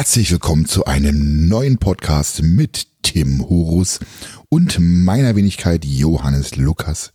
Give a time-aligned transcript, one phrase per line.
[0.00, 4.00] Herzlich willkommen zu einem neuen Podcast mit Tim Horus
[4.48, 7.12] und meiner Wenigkeit Johannes Lukas.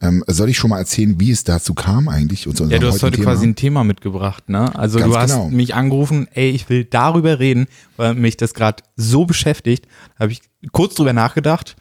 [0.00, 2.48] Ähm, soll ich schon mal erzählen, wie es dazu kam eigentlich?
[2.48, 3.30] Und ja, du hast heute Thema?
[3.30, 4.74] quasi ein Thema mitgebracht, ne?
[4.74, 5.50] Also Ganz du hast genau.
[5.50, 9.86] mich angerufen, ey, ich will darüber reden, weil mich das gerade so beschäftigt.
[10.18, 10.42] Da habe ich
[10.72, 11.76] kurz drüber nachgedacht.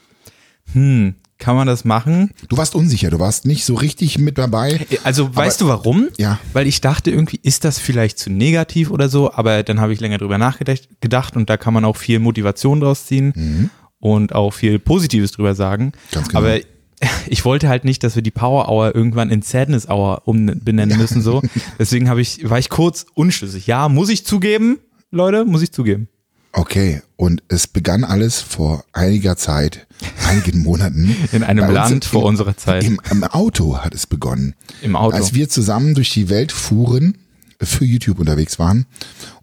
[0.74, 2.32] Hm, kann man das machen?
[2.48, 4.86] Du warst unsicher, du warst nicht so richtig mit dabei.
[5.04, 6.07] Also weißt du warum?
[6.18, 6.39] Ja.
[6.54, 10.00] Weil ich dachte irgendwie, ist das vielleicht zu negativ oder so, aber dann habe ich
[10.00, 13.70] länger drüber nachgedacht und da kann man auch viel Motivation draus ziehen mhm.
[14.00, 15.93] und auch viel Positives drüber sagen.
[16.12, 16.39] Ganz genau.
[16.42, 16.60] Aber
[17.28, 21.23] ich wollte halt nicht, dass wir die Power Hour irgendwann in Sadness Hour umbenennen müssen
[21.23, 21.42] so.
[21.79, 23.65] Deswegen habe ich war ich kurz unschlüssig.
[23.65, 24.78] Ja, muss ich zugeben,
[25.10, 26.07] Leute, muss ich zugeben.
[26.54, 29.87] Okay, und es begann alles vor einiger Zeit,
[30.28, 31.15] einigen Monaten.
[31.32, 32.83] In einem Land vor unserer Zeit.
[32.83, 34.56] Im, Im, Auto hat es begonnen.
[34.81, 35.16] Im Auto.
[35.16, 37.17] Als wir zusammen durch die Welt fuhren,
[37.61, 38.86] für YouTube unterwegs waren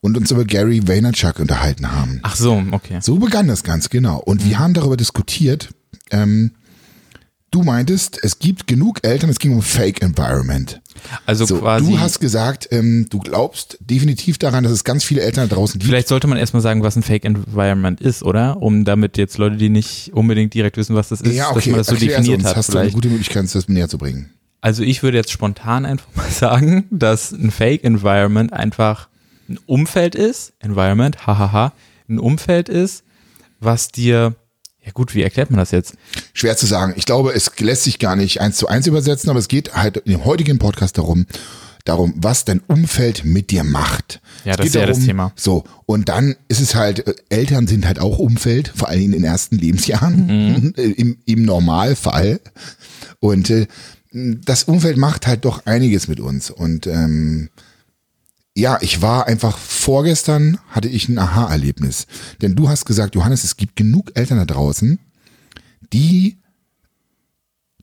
[0.01, 2.19] und uns über Gary Vaynerchuk unterhalten haben.
[2.23, 2.99] Ach so, okay.
[3.01, 4.19] So begann das ganz genau.
[4.19, 4.49] Und mhm.
[4.49, 5.69] wir haben darüber diskutiert,
[6.11, 6.53] ähm,
[7.51, 10.81] Du meintest, es gibt genug Eltern, es ging um Fake Environment.
[11.25, 11.93] Also so, quasi.
[11.93, 15.79] Du hast gesagt, ähm, du glaubst definitiv daran, dass es ganz viele Eltern da draußen
[15.79, 15.89] gibt.
[15.89, 18.61] Vielleicht sollte man erstmal sagen, was ein Fake Environment ist, oder?
[18.61, 21.55] Um damit jetzt Leute, die nicht unbedingt direkt wissen, was das ist, ja, okay.
[21.55, 22.49] dass man das so definiert uns.
[22.49, 22.57] hat.
[22.57, 22.77] Hast vielleicht.
[22.77, 24.31] du eine gute Möglichkeit, das näher zu bringen?
[24.61, 29.09] Also ich würde jetzt spontan einfach mal sagen, dass ein Fake Environment einfach
[29.49, 31.73] ein Umfeld ist, Environment, hahaha,
[32.09, 33.05] ein Umfeld ist,
[33.61, 34.35] was dir
[34.89, 35.97] ja gut, wie erklärt man das jetzt?
[36.33, 36.95] Schwer zu sagen.
[36.97, 39.99] Ich glaube, es lässt sich gar nicht eins zu eins übersetzen, aber es geht halt
[39.99, 41.27] in dem heutigen Podcast darum,
[41.85, 44.23] darum, was dein Umfeld mit dir macht.
[44.47, 45.33] Ja, das ist ja darum, das Thema.
[45.37, 49.13] So, und dann ist es halt, äh, Eltern sind halt auch Umfeld, vor allem in
[49.13, 50.73] den ersten Lebensjahren, mhm.
[50.97, 52.41] im, im Normalfall.
[53.21, 53.67] Und äh,
[54.13, 56.51] das Umfeld macht halt doch einiges mit uns.
[56.51, 57.51] Und ähm,
[58.59, 62.09] ja, ich war einfach vorgestern hatte ich ein Aha-Erlebnis.
[62.43, 64.99] Denn du hast gesagt, Johannes, es gibt genug Eltern da draußen,
[65.93, 66.39] die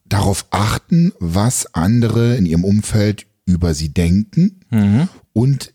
[0.03, 5.07] darauf achten, was andere in ihrem Umfeld über sie denken mhm.
[5.31, 5.73] und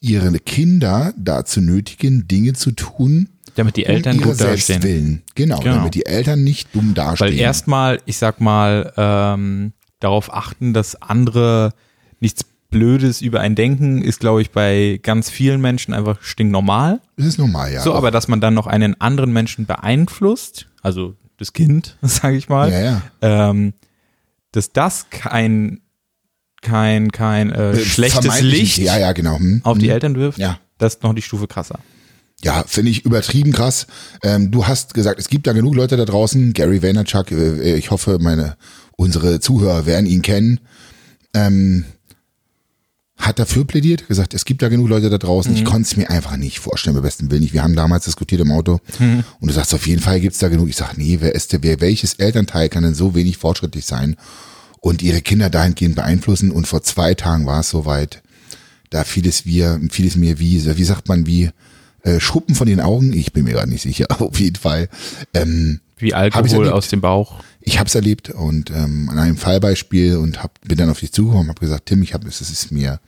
[0.00, 4.82] ihre Kinder dazu nötigen, Dinge zu tun, damit die Eltern um gut dastehen.
[4.84, 5.22] Willen.
[5.34, 7.32] Genau, genau, damit die Eltern nicht dumm dastehen.
[7.32, 11.72] Weil erstmal, ich sag mal, ähm, darauf achten, dass andere
[12.20, 17.00] nichts Blödes über ein Denken ist, glaube ich, bei ganz vielen Menschen einfach stinknormal.
[17.16, 17.80] Das ist normal, ja.
[17.82, 22.48] So, aber dass man dann noch einen anderen Menschen beeinflusst, also das Kind, sage ich
[22.48, 23.02] mal, ja, ja.
[23.20, 23.74] Ähm,
[24.52, 25.80] dass das kein
[26.62, 29.38] kein kein äh, äh schlechtes Licht ja, ja, genau.
[29.38, 29.60] Hm.
[29.62, 29.92] auf die hm.
[29.92, 30.58] Eltern wirft, ja.
[30.78, 31.78] das ist noch die Stufe krasser.
[32.42, 33.86] Ja, finde ich übertrieben krass.
[34.22, 36.52] Ähm, du hast gesagt, es gibt da genug Leute da draußen.
[36.52, 38.56] Gary Vaynerchuk, äh, ich hoffe, meine
[38.96, 40.60] unsere Zuhörer werden ihn kennen.
[41.34, 41.84] Ähm,
[43.16, 45.52] hat dafür plädiert, gesagt, es gibt da genug Leute da draußen.
[45.52, 45.58] Mhm.
[45.58, 47.54] Ich konnte es mir einfach nicht vorstellen, beim besten Willen nicht.
[47.54, 49.24] Wir haben damals diskutiert im Auto mhm.
[49.40, 50.68] und du sagst, auf jeden Fall gibt's da genug.
[50.68, 54.16] Ich sag, nee, wer ist der, wer, welches Elternteil kann denn so wenig fortschrittlich sein
[54.80, 56.50] und ihre Kinder dahingehend beeinflussen?
[56.50, 58.22] Und vor zwei Tagen war es soweit.
[58.90, 61.50] Da fiel es wir, fiel es mir wie, wie sagt man, wie
[62.02, 63.12] äh, Schuppen von den Augen.
[63.12, 64.88] Ich bin mir gerade nicht sicher, auf jeden Fall.
[65.34, 70.16] Ähm, wie Alkohol aus dem Bauch ich habe es erlebt und ähm, an einem Fallbeispiel
[70.16, 73.00] und hab, bin dann auf dich zugekommen, habe gesagt, Tim, ich habe es ist mir,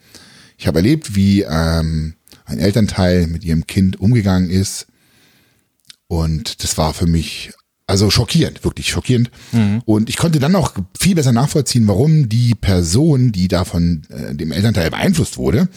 [0.57, 2.15] ich habe erlebt, wie ähm,
[2.45, 4.87] ein Elternteil mit ihrem Kind umgegangen ist
[6.07, 7.53] und das war für mich
[7.87, 9.31] also schockierend, wirklich schockierend.
[9.51, 9.81] Mhm.
[9.85, 14.35] Und ich konnte dann auch viel besser nachvollziehen, warum die Person, die da von äh,
[14.35, 15.69] dem Elternteil beeinflusst wurde,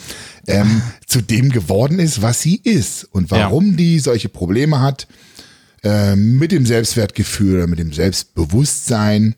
[0.47, 3.77] ähm, zu dem geworden ist, was sie ist und warum ja.
[3.77, 5.07] die solche Probleme hat
[5.83, 9.35] äh, mit dem Selbstwertgefühl, mit dem Selbstbewusstsein.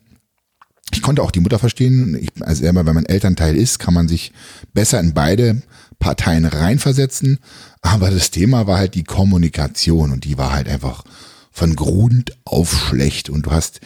[0.91, 2.17] Ich konnte auch die Mutter verstehen.
[2.21, 4.31] Ich, also selber, wenn man Elternteil ist, kann man sich
[4.73, 5.61] besser in beide
[5.99, 7.39] Parteien reinversetzen.
[7.81, 11.03] Aber das Thema war halt die Kommunikation und die war halt einfach
[11.51, 13.29] von Grund auf schlecht.
[13.29, 13.81] Und du hast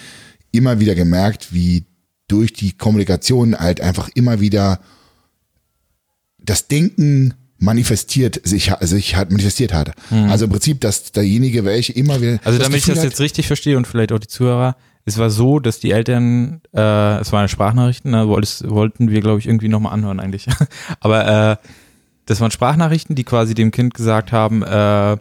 [0.52, 1.86] immer wieder gemerkt, wie
[2.28, 4.80] durch die Kommunikation halt einfach immer wieder
[6.40, 9.94] das Denken manifestiert sich, sich hat manifestiert hat.
[10.09, 10.30] Mhm.
[10.30, 12.39] Also im Prinzip, dass derjenige, welche immer wieder.
[12.44, 14.75] Also damit ich das hat, jetzt richtig verstehe und vielleicht auch die Zuhörer,
[15.06, 19.39] es war so, dass die Eltern, äh, es war eine Sprachnachrichten, da wollten wir, glaube
[19.39, 20.48] ich, irgendwie nochmal anhören eigentlich.
[21.00, 21.68] Aber äh,
[22.25, 25.18] das waren Sprachnachrichten, die quasi dem Kind gesagt haben, äh,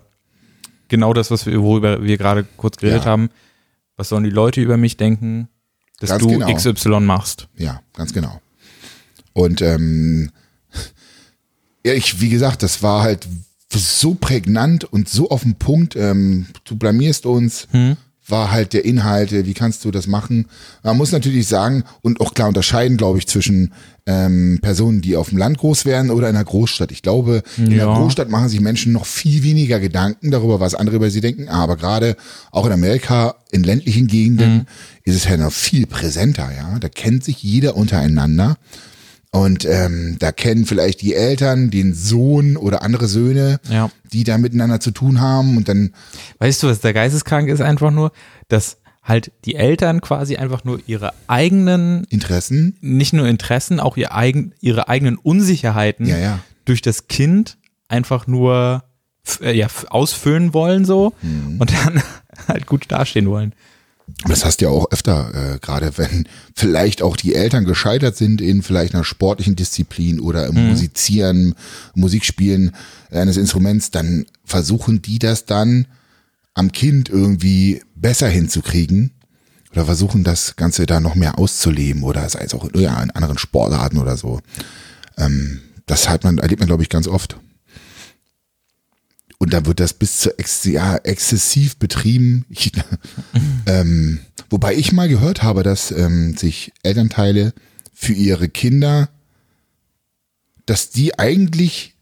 [0.89, 3.11] genau das, was wir, worüber wir gerade kurz geredet ja.
[3.11, 3.31] haben,
[3.97, 5.49] was sollen die Leute über mich denken,
[6.01, 6.55] dass ganz du genau.
[6.55, 7.49] XY machst.
[7.57, 8.41] Ja, ganz genau.
[9.33, 10.31] Und ähm,
[11.89, 13.27] ja, ich, wie gesagt, das war halt
[13.73, 15.97] so prägnant und so auf den Punkt.
[15.97, 17.97] Ähm, du blamierst uns, hm.
[18.27, 20.47] war halt der Inhalt, wie kannst du das machen?
[20.83, 23.73] Man muss natürlich sagen und auch klar unterscheiden, glaube ich, zwischen
[24.05, 26.93] ähm, Personen, die auf dem Land groß werden oder in einer Großstadt.
[26.93, 30.97] Ich glaube, in der Großstadt machen sich Menschen noch viel weniger Gedanken darüber, was andere
[30.97, 31.49] über sie denken.
[31.49, 32.17] Aber gerade
[32.51, 34.67] auch in Amerika, in ländlichen Gegenden,
[35.05, 36.51] ist es ja noch viel präsenter.
[36.55, 38.59] Ja, da kennt sich jeder untereinander.
[39.39, 43.91] Und ähm, da kennen vielleicht die Eltern den Sohn oder andere Söhne, Ja.
[44.13, 45.57] die da miteinander zu tun haben.
[45.57, 45.93] Und dann
[46.39, 48.13] Weißt du, was der geisteskrank ist einfach nur,
[48.49, 52.77] dass halt die Eltern quasi einfach nur ihre eigenen, Interessen.
[52.81, 56.39] nicht nur Interessen, auch ihr eigen, ihre eigenen Unsicherheiten Ja, ja.
[56.67, 57.57] durch das Kind
[57.89, 58.83] einfach nur
[59.41, 61.57] äh, ja, ausfüllen wollen so Mhm.
[61.61, 62.03] und dann
[62.49, 63.55] halt gut dastehen wollen.
[64.27, 68.41] Das hast du ja auch öfter, äh, gerade wenn vielleicht auch die Eltern gescheitert sind
[68.41, 71.55] in vielleicht einer sportlichen Disziplin oder im Musizieren,
[71.95, 72.73] Musikspielen
[73.11, 75.87] eines Instruments, dann versuchen die das dann
[76.55, 79.13] am Kind irgendwie besser hinzukriegen
[79.73, 83.39] oder versuchen das Ganze da noch mehr auszuleben oder sei es auch ja, in anderen
[83.39, 84.41] Sportarten oder so.
[85.17, 87.39] Ähm, das hat man, erlebt man, glaube ich, ganz oft.
[89.39, 92.45] Und da wird das bis zu ex ja, exzessiv betrieben.
[92.49, 92.73] Ich,
[93.67, 94.21] ähm,
[94.51, 97.55] wobei ich mal gehört habe, dass ähm, sich Elternteile
[97.95, 99.09] für ihre Kinder,
[100.67, 101.95] dass die eigentlich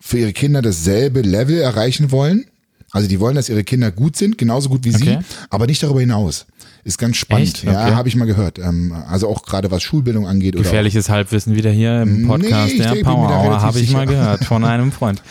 [0.00, 2.49] für ihre Kinder dasselbe Level erreichen wollen.
[2.92, 5.18] Also die wollen, dass ihre Kinder gut sind, genauso gut wie sie, Okay.
[5.48, 6.46] aber nicht darüber hinaus.
[6.82, 7.48] Ist ganz spannend.
[7.48, 7.64] Echt?
[7.64, 7.94] Ja, Okay.
[7.94, 8.58] habe ich mal gehört.
[8.58, 10.54] Ähm, also auch gerade was Schulbildung angeht.
[10.56, 14.08] Oder Gefährliches Halbwissen wieder hier im Podcast Nee, der da Power Hour, habe ich mal
[14.08, 14.18] sicher.
[14.20, 15.22] gehört von einem Freund.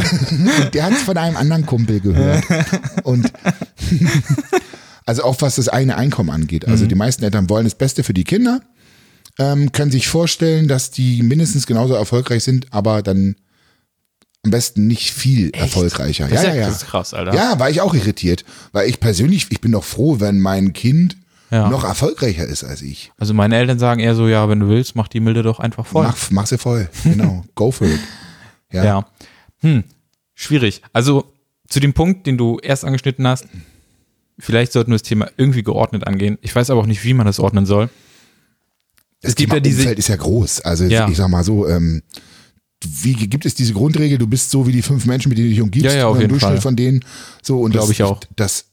[0.74, 2.44] Der hat es von einem anderen Kumpel gehört.
[3.04, 3.32] Und
[5.06, 6.68] also auch was das eigene Einkommen angeht.
[6.68, 8.60] Also die meisten Eltern wollen das Beste für die Kinder,
[9.38, 13.36] ähm, können sich vorstellen, dass die mindestens genauso erfolgreich sind, aber dann
[14.44, 16.26] am besten nicht viel erfolgreicher.
[16.28, 16.66] Das Ja, ja, ja.
[16.66, 17.34] das ist krass, Alter.
[17.34, 21.16] Ja, war ich auch irritiert, weil ich persönlich, ich bin doch froh, wenn mein Kind
[21.50, 21.68] Ja.
[21.68, 23.12] noch erfolgreicher ist als ich.
[23.18, 25.86] Also meine Eltern sagen eher so, ja, wenn du willst, mach die Milde doch einfach
[25.86, 26.04] voll.
[26.04, 26.88] Mach, mach sie voll.
[27.04, 27.44] Genau.
[27.54, 28.00] Go for it.
[28.72, 28.84] Ja.
[28.84, 29.06] Ja.
[29.60, 29.84] Hm,
[30.34, 30.82] schwierig.
[30.92, 31.32] Also
[31.68, 33.46] zu dem Punkt, den du erst angeschnitten hast,
[34.40, 36.38] vielleicht sollten wir das Thema irgendwie geordnet angehen.
[36.42, 37.90] Ich weiß aber auch nicht, wie man das ordnen soll.
[39.20, 40.62] Das Es gibt Thema ja diese- Umfeld ist ja groß.
[40.62, 41.08] Also Ja.
[41.08, 42.02] ich sag mal so, ähm,
[43.02, 45.54] wie gibt es diese Grundregel, du bist so wie die fünf Menschen, mit denen du
[45.54, 46.60] dich umgibst, Ja, ja, auf jeden Durchschnitt Fall.
[46.60, 47.04] von denen.
[47.42, 48.20] So, und Glaub das, ich auch.
[48.36, 48.64] Das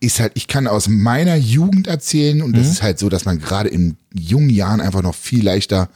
[0.00, 2.56] ist halt, ich kann aus meiner Jugend erzählen und Mhm.
[2.56, 5.88] das ist halt so, dass man gerade in jungen Jahren einfach noch viel leichter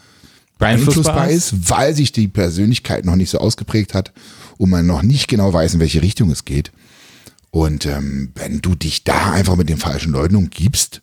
[0.59, 4.13] Beeinflussbar ist, weil sich die Persönlichkeit noch nicht so ausgeprägt hat
[4.57, 6.73] und man noch nicht genau weiß, in welche Richtung es geht.
[7.51, 11.03] Und ähm, wenn du dich da einfach mit den falschen Leuten umgibst,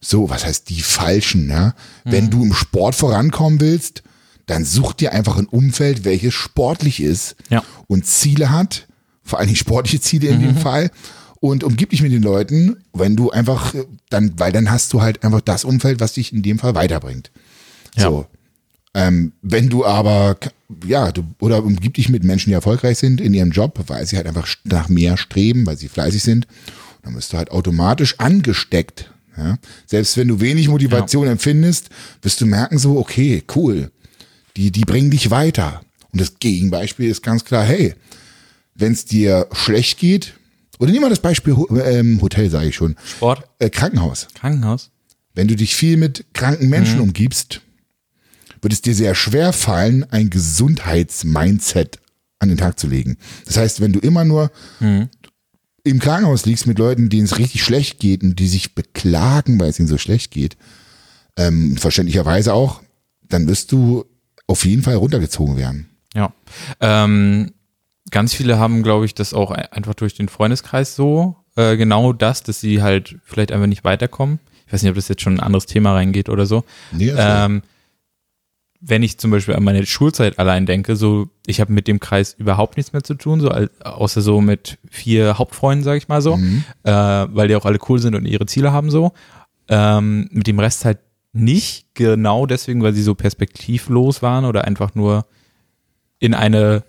[0.00, 1.74] so, was heißt die falschen, ja?
[2.04, 4.02] Wenn du im Sport vorankommen willst,
[4.46, 7.62] dann such dir einfach ein Umfeld, welches sportlich ist Ja.
[7.86, 8.86] und Ziele hat,
[9.22, 10.90] vor allen Dingen sportliche Ziele in dem Fall.
[11.42, 15.00] Und umgib dich mit den Leuten, wenn du einfach, äh, dann, weil dann hast du
[15.00, 17.30] halt einfach das Umfeld, was dich in dem Fall weiterbringt.
[17.96, 18.04] Ja.
[18.10, 18.26] So.
[18.92, 20.36] Ähm, wenn du aber,
[20.84, 24.16] ja, du, oder umgib dich mit Menschen, die erfolgreich sind in ihrem Job, weil sie
[24.18, 26.46] halt einfach nach mehr streben, weil sie fleißig sind,
[27.02, 29.10] dann bist du halt automatisch angesteckt.
[29.36, 29.56] Ja?
[29.86, 31.88] Selbst wenn du wenig Motivation empfindest,
[32.20, 33.90] wirst du merken so, okay, cool,
[34.60, 35.80] die, die bringen dich weiter.
[36.12, 37.94] Und das Gegenbeispiel ist ganz klar, hey,
[38.74, 40.34] wenn es dir schlecht geht,
[40.78, 44.28] oder nehmen wir das Beispiel ähm, Hotel, sage ich schon, Sport, äh, Krankenhaus.
[44.34, 44.90] Krankenhaus.
[45.34, 47.62] Wenn du dich viel mit kranken Menschen umgibst,
[48.60, 51.98] wird es dir sehr schwer fallen, ein Gesundheitsmindset
[52.38, 53.16] an den Tag zu legen.
[53.46, 54.50] Das heißt, wenn du immer nur
[55.84, 59.70] im Krankenhaus liegst mit Leuten, denen es richtig schlecht geht und die sich beklagen, weil
[59.70, 60.56] es ihnen so schlecht geht,
[61.36, 62.82] ähm, verständlicherweise auch,
[63.28, 64.04] dann wirst du
[64.50, 65.88] auf jeden Fall runtergezogen werden.
[66.14, 66.32] Ja.
[66.80, 67.52] Ähm,
[68.10, 72.12] ganz viele haben, glaube ich, das auch ein- einfach durch den Freundeskreis so, äh, genau
[72.12, 74.40] das, dass sie halt vielleicht einfach nicht weiterkommen.
[74.66, 76.64] Ich weiß nicht, ob das jetzt schon in ein anderes Thema reingeht oder so.
[76.92, 77.62] Nee, also, Ähm,
[78.82, 82.34] wenn ich zum Beispiel an meine Schulzeit allein denke, so, ich habe mit dem Kreis
[82.38, 86.38] überhaupt nichts mehr zu tun, so außer so mit vier Hauptfreunden, sage ich mal so,
[86.84, 89.12] äh, weil die auch alle cool sind und ihre Ziele haben so.
[89.68, 90.98] Ähm, mit dem Rest halt
[91.32, 95.26] nicht, genau deswegen, weil sie so perspektivlos waren oder einfach nur
[96.18, 96.82] in eine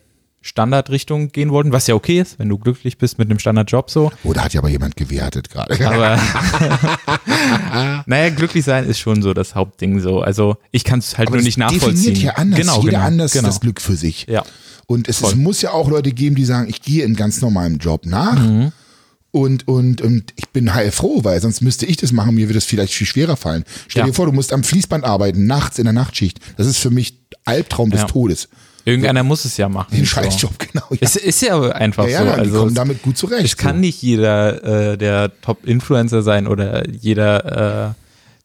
[0.43, 4.11] Standardrichtung gehen wollten, was ja okay ist, wenn du glücklich bist mit einem Standardjob so.
[4.23, 5.85] oh, da hat ja aber jemand gewertet gerade.
[5.87, 6.19] Aber
[8.07, 10.21] naja, glücklich sein ist schon so das Hauptding so.
[10.21, 11.93] Also ich kann es halt Aber nur nicht nachvollziehen.
[12.13, 12.59] definiert ja anders.
[12.59, 13.47] Genau, Jeder genau, anders genau.
[13.47, 14.25] das Glück für sich.
[14.27, 14.43] Ja.
[14.87, 15.35] Und es, Voll.
[15.35, 18.71] muss ja auch Leute geben, die sagen, ich gehe in ganz normalem Job nach Mhm.
[19.31, 22.65] Und, und, und ich bin heilfroh, weil sonst müsste ich das machen, mir würde es
[22.65, 23.63] vielleicht viel schwerer fallen.
[23.87, 24.05] Stell Ja.
[24.07, 26.39] dir vor, du musst am Fließband arbeiten, nachts in der Nachtschicht.
[26.57, 28.07] Das ist für mich Albtraum des Ja.
[28.07, 28.49] Todes.
[28.83, 29.91] Irgendeiner muss es ja machen.
[29.95, 30.11] Den so.
[30.11, 30.85] Scheißjob, genau.
[30.91, 30.97] Ja.
[31.01, 32.25] Es ist ja einfach ja, so.
[32.25, 33.45] ja, die Also kommen es, damit gut zurecht.
[33.45, 37.93] es kann nicht jeder äh, der Top-Influencer sein oder jeder äh,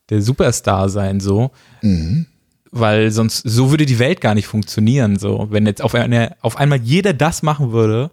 [0.09, 1.51] der Superstar sein, so.
[1.81, 2.27] Mhm.
[2.71, 5.47] Weil sonst, so würde die Welt gar nicht funktionieren, so.
[5.49, 8.11] Wenn jetzt auf, eine, auf einmal jeder das machen würde,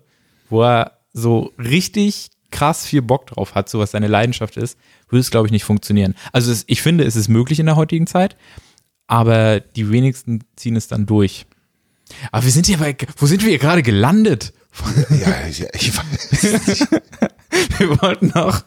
[0.49, 5.21] wo er so richtig krass viel Bock drauf hat, so was seine Leidenschaft ist, würde
[5.21, 6.15] es, glaube ich, nicht funktionieren.
[6.33, 8.37] Also es, ich finde, es ist möglich in der heutigen Zeit,
[9.09, 11.47] aber die wenigsten ziehen es dann durch.
[12.31, 14.53] Aber wir sind hier bei, wo sind wir hier gerade gelandet?
[15.11, 16.89] Ja, ich, ich weiß.
[17.79, 18.65] Wir wollten noch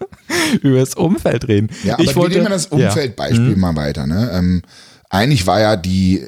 [0.62, 1.70] über das Umfeld reden.
[1.84, 2.88] Ja, aber ich wollte, wir nehmen das ja.
[2.88, 4.08] Umfeldbeispiel mal weiter.
[4.08, 4.32] Ne?
[4.34, 4.62] Ähm,
[5.10, 6.26] eigentlich war ja die,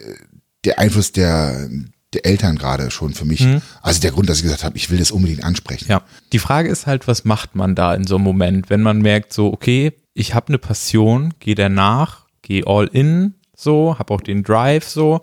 [0.66, 1.70] der Einfluss der,
[2.14, 3.46] der Eltern gerade schon für mich,
[3.82, 5.86] also der Grund, dass ich gesagt habe, ich will das unbedingt ansprechen.
[5.90, 6.02] Ja,
[6.32, 9.32] die Frage ist halt, was macht man da in so einem Moment, wenn man merkt,
[9.32, 14.44] so, okay, ich habe eine Passion, gehe danach, gehe all in, so, habe auch den
[14.44, 15.22] Drive, so,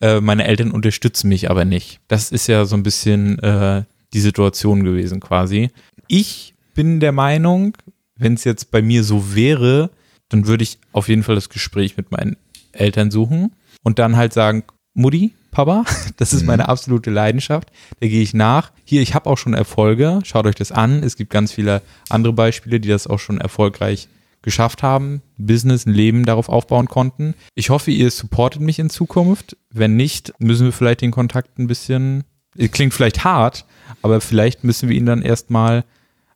[0.00, 2.00] äh, meine Eltern unterstützen mich aber nicht.
[2.08, 5.70] Das ist ja so ein bisschen äh, die Situation gewesen quasi.
[6.08, 7.76] Ich bin der Meinung,
[8.16, 9.90] wenn es jetzt bei mir so wäre,
[10.28, 12.36] dann würde ich auf jeden Fall das Gespräch mit meinen
[12.72, 15.84] Eltern suchen und dann halt sagen, Mutti, Papa,
[16.16, 18.72] das ist meine absolute Leidenschaft, der gehe ich nach.
[18.84, 21.02] Hier, ich habe auch schon Erfolge, schaut euch das an.
[21.02, 24.08] Es gibt ganz viele andere Beispiele, die das auch schon erfolgreich
[24.42, 27.34] geschafft haben, Business, ein Leben darauf aufbauen konnten.
[27.54, 29.56] Ich hoffe, ihr supportet mich in Zukunft.
[29.70, 32.24] Wenn nicht, müssen wir vielleicht den Kontakt ein bisschen,
[32.72, 33.64] klingt vielleicht hart,
[34.00, 35.84] aber vielleicht müssen wir ihn dann erstmal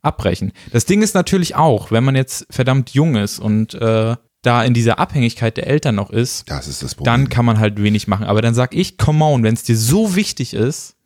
[0.03, 0.53] abbrechen.
[0.73, 4.75] Das Ding ist natürlich auch, wenn man jetzt verdammt jung ist und äh, da in
[4.75, 8.27] dieser Abhängigkeit der Eltern noch ist, Das ist das dann kann man halt wenig machen.
[8.27, 10.97] Aber dann sag ich, come on, wenn es dir so wichtig ist,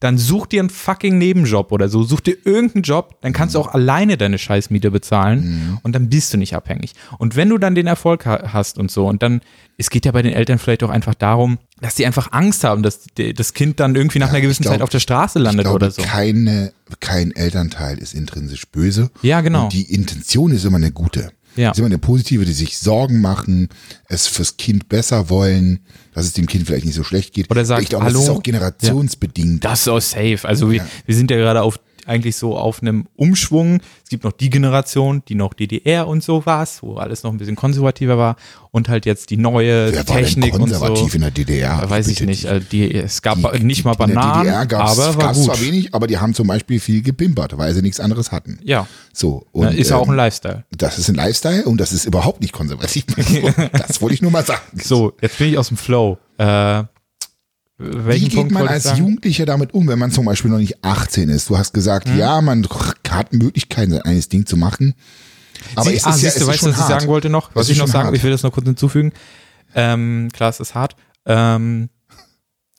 [0.00, 2.02] dann such dir einen fucking Nebenjob oder so.
[2.02, 6.34] Such dir irgendeinen Job, dann kannst du auch alleine deine Scheißmiete bezahlen und dann bist
[6.34, 6.94] du nicht abhängig.
[7.18, 9.42] Und wenn du dann den Erfolg ha hast und so, und dann,
[9.78, 12.82] es geht ja bei den Eltern vielleicht auch einfach darum, dass die einfach Angst haben,
[12.82, 15.38] dass die, das Kind dann irgendwie nach einer ich gewissen glaub- Zeit auf der Straße
[15.38, 16.02] landet glaube, oder so.
[16.02, 19.10] keine, kein Elternteil ist intrinsisch böse.
[19.22, 19.64] Ja, genau.
[19.64, 21.30] Und die Intention ist immer eine gute.
[21.56, 21.70] Ja.
[21.70, 23.68] Ist immer eine positive, die sich Sorgen machen,
[24.08, 25.80] es fürs Kind besser wollen,
[26.14, 27.50] dass es dem Kind vielleicht nicht so schlecht geht.
[27.50, 28.22] Oder sagt, ich glaube, das hallo?
[28.24, 29.64] ist auch generationsbedingt.
[29.64, 30.40] Das ist auch safe.
[30.44, 30.86] Also wir, Ja.
[31.06, 33.80] wir sind ja gerade auf eigentlich so auf einem Umschwung.
[34.02, 37.38] Es gibt noch die Generation, die noch DDR und so war, wo alles noch ein
[37.38, 38.36] bisschen konservativer war
[38.70, 40.78] und halt jetzt die neue Wer war denn Technik und so.
[40.78, 41.88] konservativ in der DDR?
[41.88, 42.46] Weiß ich nicht.
[42.46, 45.44] Also die, es gab Die- nicht mal in der Bananen, DDR gab's, aber war gab's
[45.44, 48.58] zwar wenig, aber die haben zum Beispiel viel gepimpert, weil sie nichts anderes hatten.
[48.62, 49.46] Ja, So.
[49.52, 50.64] Und, ist ja auch ein ähm, Lifestyle.
[50.76, 53.04] Das ist ein Lifestyle und das ist überhaupt nicht konservativ.
[53.72, 54.60] das wollte ich nur mal sagen.
[54.82, 56.18] So, jetzt bin ich aus dem Flow.
[56.38, 56.84] Äh,
[57.82, 58.98] Wie welchen geht Punkt man ich als?
[58.98, 61.48] Jugendlicher damit um, wenn man zum Beispiel noch nicht 18 ist?
[61.50, 62.18] Du hast gesagt, Mhm.
[62.18, 62.66] ja, man
[63.10, 64.94] hat Möglichkeiten, sein eigenes Ding zu machen.
[65.76, 66.88] Aber Sie, es ist ah, ja, siehst du, weißt du, was ich hart.
[67.00, 67.50] sagen wollte noch?
[67.50, 68.16] Was Was ich noch sagen, hart?
[68.16, 69.12] ich will das noch kurz hinzufügen.
[69.74, 70.96] Ähm, klar, es ist hart.
[71.26, 71.88] Ähm,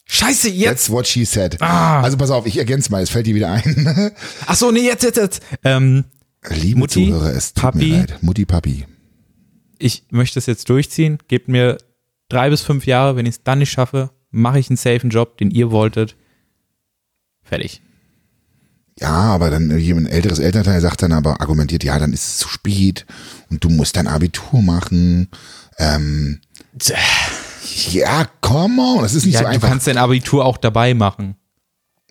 [0.05, 0.69] Scheiße, jetzt.
[0.69, 1.61] That's what she said.
[1.61, 2.01] Ah.
[2.01, 4.11] Also pass auf, ich ergänze mal, es fällt dir wieder ein.
[4.45, 5.41] Ach so, nee, jetzt, jetzt, jetzt.
[5.63, 6.03] Ähm,
[6.49, 7.77] Liebe Mutti, Zuhörer, es tut Papi.
[7.77, 8.17] mir leid.
[8.21, 8.85] Mutti, Papi.
[9.79, 11.19] ich möchte es jetzt durchziehen.
[11.29, 11.77] Gebt mir
[12.27, 13.15] drei bis fünf Jahre.
[13.15, 16.15] Wenn ich es dann nicht schaffe, mache ich einen safen Job, den ihr wolltet.
[17.43, 17.81] Fertig.
[18.99, 22.47] Ja, aber dann jemand älteres Elternteil sagt dann aber, argumentiert, ja, dann ist es zu
[22.49, 23.05] spät
[23.49, 25.29] und du musst dein Abitur machen.
[25.77, 26.41] Ähm,
[27.91, 29.69] ja, come on, das ist nicht Ja, so du einfach.
[29.69, 31.35] kannst dein Abitur auch dabei machen.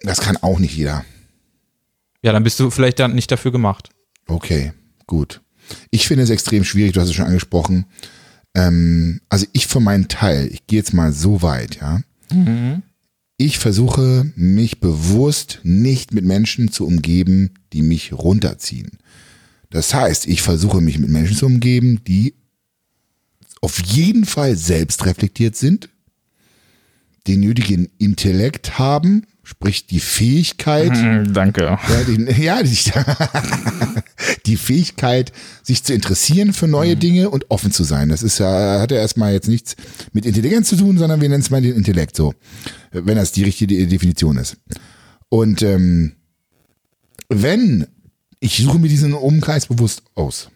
[0.02, 1.04] Das kann auch nicht jeder.
[2.22, 3.90] Ja, dann bist du vielleicht dann nicht dafür gemacht.
[4.26, 4.72] Okay,
[5.06, 5.40] gut.
[5.90, 7.86] Ich finde es extrem schwierig, du hast es schon angesprochen.
[8.54, 12.00] Ähm, also ich für meinen Teil, ich gehe jetzt mal so weit, ja.
[13.36, 18.98] Ich versuche mich bewusst nicht mit Menschen zu umgeben, die mich runterziehen.
[19.70, 22.34] Das heißt, ich versuche mich mit Menschen zu umgeben, die
[23.60, 25.88] auf jeden Fall selbst reflektiert sind,
[27.26, 30.92] den nötigen Intellekt haben, sprich die Fähigkeit,
[31.32, 31.62] danke.
[31.64, 32.76] ja, die, ja die,
[34.46, 35.32] die Fähigkeit,
[35.62, 38.08] sich zu interessieren für neue Dinge und offen zu sein.
[38.08, 39.74] Das ist ja, hat ja erstmal jetzt nichts
[40.12, 42.34] mit Intelligenz zu tun, sondern wir nennen es mal den Intellekt so,
[42.92, 44.56] wenn das die richtige Definition ist.
[45.28, 46.12] Und ähm,
[47.28, 47.86] wenn,
[48.38, 50.50] ich suche mir diesen Umkreis bewusst aus.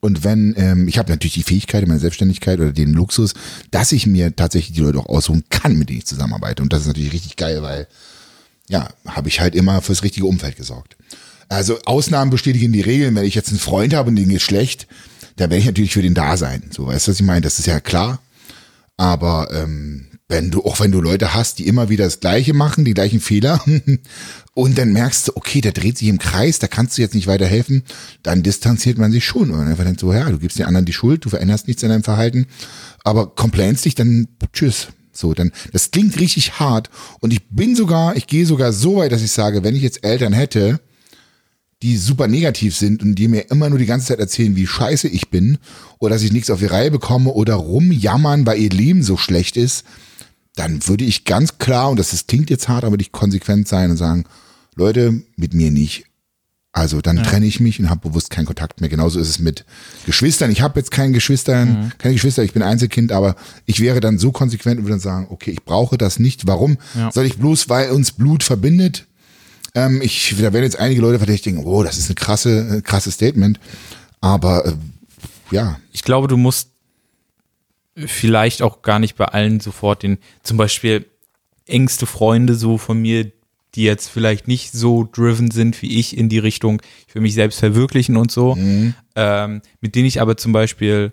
[0.00, 3.34] Und wenn, ähm, ich habe natürlich die Fähigkeit in meiner Selbstständigkeit oder den Luxus,
[3.70, 6.62] dass ich mir tatsächlich die Leute auch aussuchen kann, mit denen ich zusammenarbeite.
[6.62, 7.88] Und das ist natürlich richtig geil, weil
[8.68, 10.96] ja, habe ich halt immer fürs richtige Umfeld gesorgt.
[11.48, 13.14] Also Ausnahmen bestätigen die Regeln.
[13.16, 14.86] Wenn ich jetzt einen Freund habe und den geht schlecht,
[15.36, 16.62] da werde ich natürlich für den da sein.
[16.70, 17.40] So, weißt du, was ich meine?
[17.40, 18.20] Das ist ja klar.
[18.96, 22.84] Aber ähm, wenn du, auch wenn du Leute hast, die immer wieder das Gleiche machen,
[22.84, 23.60] die gleichen Fehler,
[24.54, 27.26] und dann merkst du, okay, der dreht sich im Kreis, da kannst du jetzt nicht
[27.26, 27.82] weiterhelfen,
[28.22, 29.50] dann distanziert man sich schon.
[29.50, 31.84] Und man einfach denkt so, ja, du gibst den anderen die Schuld, du veränderst nichts
[31.84, 32.46] an deinem Verhalten,
[33.04, 34.88] aber complainst dich, dann tschüss.
[35.12, 36.88] So, dann, das klingt richtig hart.
[37.20, 40.04] Und ich bin sogar, ich gehe sogar so weit, dass ich sage, wenn ich jetzt
[40.04, 40.80] Eltern hätte,
[41.82, 45.08] die super negativ sind und die mir immer nur die ganze Zeit erzählen, wie scheiße
[45.08, 45.58] ich bin
[45.98, 49.56] oder dass ich nichts auf die Reihe bekomme oder rumjammern, weil ihr Leben so schlecht
[49.56, 49.84] ist,
[50.56, 53.68] dann würde ich ganz klar, und das ist, klingt jetzt hart, aber würde ich konsequent
[53.68, 54.24] sein und sagen,
[54.74, 56.04] Leute, mit mir nicht.
[56.72, 57.22] Also dann ja.
[57.24, 58.88] trenne ich mich und habe bewusst keinen Kontakt mehr.
[58.88, 59.64] Genauso ist es mit
[60.06, 60.52] Geschwistern.
[60.52, 61.92] Ich habe jetzt keine Geschwister, mhm.
[61.98, 63.34] keine Geschwister, ich bin Einzelkind, aber
[63.66, 66.46] ich wäre dann so konsequent und würde dann sagen, okay, ich brauche das nicht.
[66.46, 66.78] Warum?
[66.94, 67.10] Ja.
[67.10, 69.06] Soll ich bloß, weil uns Blut verbindet?
[69.74, 73.10] Ähm, ich, da werden jetzt einige Leute verdächtigen, oh, das ist eine krasse, äh, krasse
[73.10, 73.58] Statement.
[74.20, 74.74] Aber äh,
[75.50, 75.80] ja.
[75.92, 76.69] Ich glaube, du musst
[78.06, 81.06] vielleicht auch gar nicht bei allen sofort den, zum Beispiel
[81.66, 83.30] engste Freunde so von mir,
[83.74, 87.34] die jetzt vielleicht nicht so driven sind wie ich in die Richtung, ich will mich
[87.34, 88.94] selbst verwirklichen und so, mhm.
[89.14, 91.12] ähm, mit denen ich aber zum Beispiel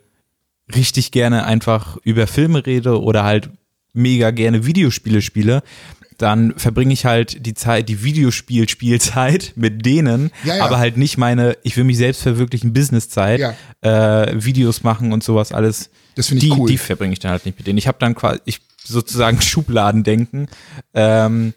[0.75, 3.50] richtig gerne einfach über Filme rede oder halt
[3.94, 5.63] mega gerne Videospiele spiele,
[6.17, 10.65] dann verbringe ich halt die Zeit, die Videospiel-Spielzeit mit denen, ja, ja.
[10.65, 13.53] aber halt nicht meine, ich will mich selbst verwirklichen, Businesszeit, ja.
[14.24, 15.89] äh, Videos machen und sowas alles.
[16.17, 16.67] Das finde ich die, cool.
[16.67, 17.77] Die verbringe ich dann halt nicht mit denen.
[17.77, 20.47] Ich habe dann quasi, ich sozusagen Schubladendenken.
[20.93, 21.53] Ähm,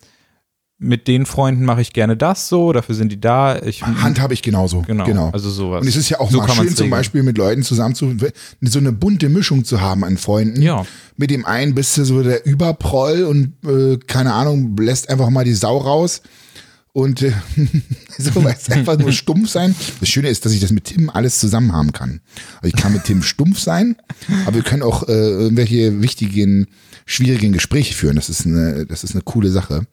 [0.82, 3.60] mit den Freunden mache ich gerne das so, dafür sind die da.
[3.60, 4.80] Ich, Hand habe ich genauso.
[4.80, 5.30] Genau, genau.
[5.30, 5.82] Also sowas.
[5.82, 8.16] Und es ist ja auch so mal schön, zum Beispiel mit Leuten zusammen zu,
[8.62, 10.62] so eine bunte Mischung zu haben an Freunden.
[10.62, 10.86] Ja.
[11.18, 15.44] Mit dem einen bist du so der Überproll und äh, keine Ahnung, lässt einfach mal
[15.44, 16.22] die Sau raus.
[16.92, 17.32] Und äh,
[18.18, 19.74] so weil es einfach nur stumpf sein.
[20.00, 22.20] Das Schöne ist, dass ich das mit Tim alles zusammen haben kann.
[22.60, 23.96] Also ich kann mit Tim stumpf sein,
[24.44, 26.66] aber wir können auch äh, irgendwelche wichtigen,
[27.06, 28.16] schwierigen Gespräche führen.
[28.16, 29.86] Das ist eine, das ist eine coole Sache.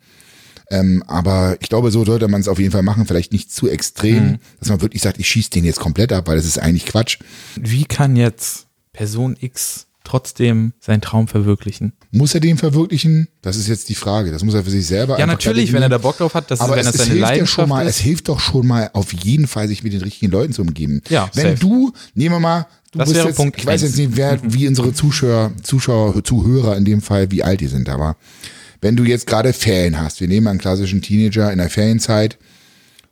[0.69, 3.05] Ähm, aber ich glaube, so sollte man es auf jeden Fall machen.
[3.05, 4.37] Vielleicht nicht zu extrem, mhm.
[4.59, 7.19] dass man wirklich sagt, ich schieße den jetzt komplett ab, weil das ist eigentlich Quatsch.
[7.55, 11.93] Wie kann jetzt Person X trotzdem seinen Traum verwirklichen.
[12.11, 13.27] Muss er den verwirklichen?
[13.41, 14.31] Das ist jetzt die Frage.
[14.31, 16.61] Das muss er für sich selber Ja, natürlich, wenn er da Bock drauf hat, das
[16.61, 17.95] aber ist, wenn es, das seine Leidenschaft ja schon mal, ist.
[17.95, 21.01] Es hilft doch schon mal auf jeden Fall, sich mit den richtigen Leuten zu umgeben.
[21.09, 21.59] Ja, wenn safe.
[21.59, 24.39] du, nehmen wir mal, du Das bist wäre jetzt, Punkt ich weiß jetzt nicht, wer,
[24.43, 28.15] wie unsere Zuschauer, Zuschauer, Zuhörer in dem Fall, wie alt die sind, aber
[28.81, 32.37] wenn du jetzt gerade Ferien hast, wir nehmen einen klassischen Teenager in der Ferienzeit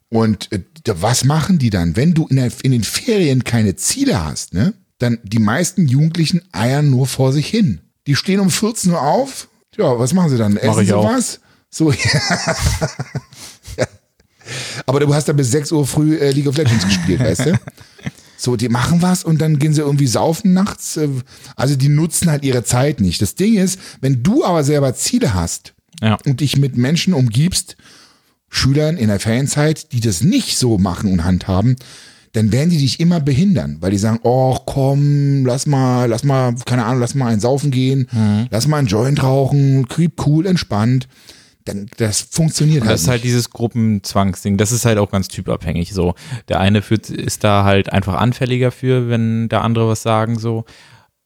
[0.10, 4.24] und äh, was machen die dann, wenn du in, der, in den Ferien keine Ziele
[4.24, 4.74] hast, ne?
[5.00, 7.82] Dann die meisten Jugendlichen eiern nur vor sich hin.
[8.08, 9.50] Die stehen um 14 Uhr auf.
[9.78, 10.56] Ja, was machen sie dann?
[10.58, 11.04] Essen ich sie auch.
[11.06, 11.40] was?
[11.70, 11.98] So, ja.
[13.78, 13.86] ja.
[14.86, 17.60] Aber du hast da bis 6 Uhr früh äh, League of Legends gespielt, weißt du?
[18.38, 20.98] So, die machen was und dann gehen sie irgendwie saufen nachts.
[20.98, 21.08] äh,
[21.56, 23.22] Also die nutzen halt ihre Zeit nicht.
[23.22, 26.18] Das Ding ist, wenn du aber selber Ziele hast Ja.
[26.26, 27.78] und dich mit Menschen umgibst,
[28.50, 31.78] Schülern in der Ferienzeit, die das nicht so machen und handhaben,
[32.36, 36.54] dann werden die dich immer behindern, weil die sagen, oh komm, lass mal, lass mal,
[36.66, 38.48] keine Ahnung, lass mal ein Saufen gehen, Mhm.
[38.50, 41.08] lass mal einen Joint rauchen, creep cool, entspannt.
[41.64, 44.58] Dann, das funktioniert Und halt das ist halt dieses Gruppenzwangsding.
[44.58, 46.14] Das ist halt auch ganz typabhängig so.
[46.48, 50.66] Der eine fühlt, ist da halt einfach anfälliger für, wenn der andere was sagen so.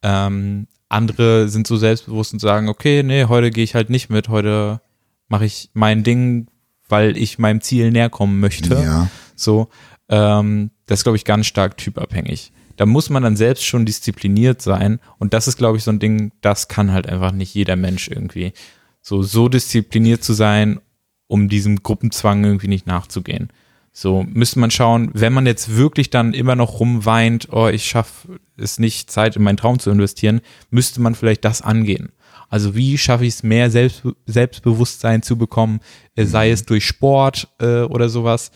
[0.01, 4.29] Ähm, andere sind so selbstbewusst und sagen, okay, nee, heute gehe ich halt nicht mit.
[4.29, 4.79] Heute
[5.27, 6.47] mache ich mein Ding,
[6.87, 8.75] weil ich meinem Ziel näher kommen möchte.
[8.75, 9.07] Ja.
[9.35, 9.67] So,
[10.09, 12.51] ähm, das ist, glaube ich, ganz stark typabhängig.
[12.75, 14.99] Da muss man dann selbst schon diszipliniert sein.
[15.17, 18.07] Und das ist, glaube ich, so ein Ding, das kann halt einfach nicht jeder Mensch
[18.07, 18.53] irgendwie.
[19.01, 20.79] So, so diszipliniert zu sein,
[21.27, 23.49] um diesem Gruppenzwang irgendwie nicht nachzugehen.
[23.91, 28.39] So müsste man schauen, wenn man jetzt wirklich dann immer noch rumweint, oh, ich schaffe
[28.55, 32.11] es nicht, Zeit in meinen Traum zu investieren, müsste man vielleicht das angehen.
[32.49, 35.81] Also wie schaffe ich es, mehr Selbst Selbstbewusstsein zu bekommen,
[36.15, 38.51] äh, sei es durch Sport äh, oder sowas,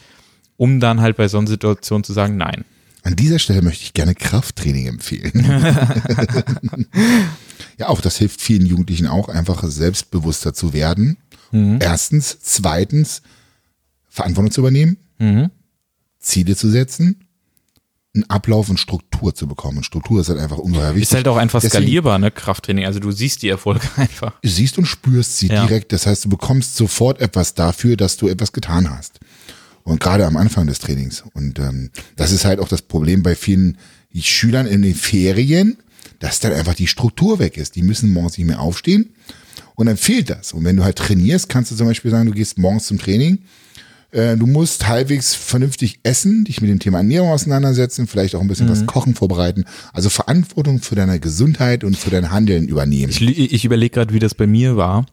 [0.58, 2.66] um dann halt bei so einer Situation zu sagen, nein.
[3.04, 5.46] An dieser Stelle möchte ich gerne Krafttraining empfehlen.
[7.78, 11.18] ja, auch das hilft vielen Jugendlichen auch, einfach selbstbewusster zu werden.
[11.52, 12.38] Erstens.
[12.42, 13.22] Zweitens,
[14.10, 15.52] Verantwortung zu übernehmen, Mhm.
[16.20, 17.28] Ziele zu setzen,
[18.16, 19.78] einen Ablauf und Struktur zu bekommen.
[19.78, 21.04] Und Struktur ist halt einfach ungeheuer wichtig.
[21.04, 22.86] Ist halt auch einfach Deswegen- skalierbar, ne, Krafttraining.
[22.86, 24.34] Also du siehst die Erfolge einfach.
[24.42, 25.66] Du siehst und spürst sie Ja.
[25.66, 25.92] direkt.
[25.94, 29.20] Das heißt, du bekommst sofort etwas dafür, dass du etwas getan hast.
[29.84, 31.24] Und gerade am Anfang des Trainings.
[31.34, 33.78] Und ähm, das ist halt auch das Problem bei vielen
[34.16, 35.78] Schülern in den Ferien,
[36.20, 37.76] dass dann einfach die Struktur weg ist.
[37.76, 39.10] Die müssen morgens nicht mehr aufstehen.
[39.76, 40.54] Und dann fehlt das.
[40.54, 43.40] Und wenn du halt trainierst, kannst du zum Beispiel sagen, du gehst morgens zum Training.
[44.12, 48.48] Äh, Du musst halbwegs vernünftig essen, dich mit dem Thema Ernährung auseinandersetzen, vielleicht auch ein
[48.48, 49.66] bisschen was kochen vorbereiten.
[49.92, 53.10] Also Verantwortung für deine Gesundheit und für dein Handeln übernehmen.
[53.12, 55.06] Ich, ich überlege gerade, wie das bei mir war.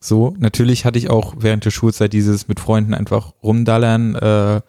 [0.00, 4.60] So, natürlich hatte ich auch während der Schulzeit dieses mit Freunden einfach rumdallern, äh,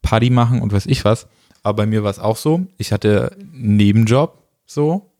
[0.00, 1.26] Party machen und was ich was.
[1.62, 2.66] Aber bei mir war es auch so.
[2.78, 5.12] Ich hatte einen Nebenjob, so.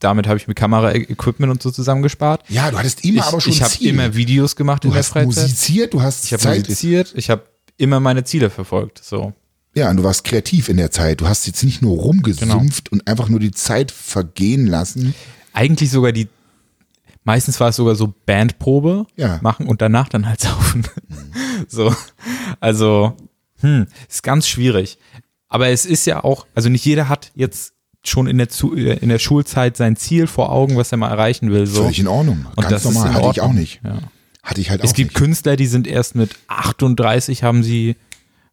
[0.00, 2.42] Damit habe ich mir Kamera-Equipment und so zusammengespart.
[2.48, 4.98] Ja, du hattest immer ich aber schon ich habe immer Videos gemacht du in der
[4.98, 5.26] hast Freizeit.
[5.26, 7.44] musiziert, du hast Ich habe musiziert, ich habe
[7.78, 9.02] immer meine Ziele verfolgt.
[9.02, 9.32] So.
[9.74, 11.22] Ja, und du warst kreativ in der Zeit.
[11.22, 15.14] Du hast jetzt nicht nur rumgesumpft und einfach nur die Zeit vergehen lassen.
[15.54, 16.28] Eigentlich sogar die,
[17.26, 19.38] meistens war es sogar so Bandprobe Ja.
[19.42, 20.86] machen und danach dann halt saufen.
[21.68, 21.94] So.
[22.60, 23.14] Also,
[23.60, 24.98] hm, ist ganz schwierig.
[25.48, 29.08] Aber es ist ja auch, also nicht jeder hat jetzt schon in der, Zu in
[29.08, 31.66] der Schulzeit sein Ziel vor Augen, was er mal erreichen will.
[31.66, 31.82] So.
[31.82, 32.46] Völlig in Ordnung.
[32.54, 33.12] Und Ganz normal.
[33.12, 33.80] Hatte ich auch nicht.
[33.84, 33.98] Ja.
[34.42, 35.18] Hatte ich halt Es auch gibt nicht.
[35.18, 37.96] Künstler, die sind erst mit 38 haben sie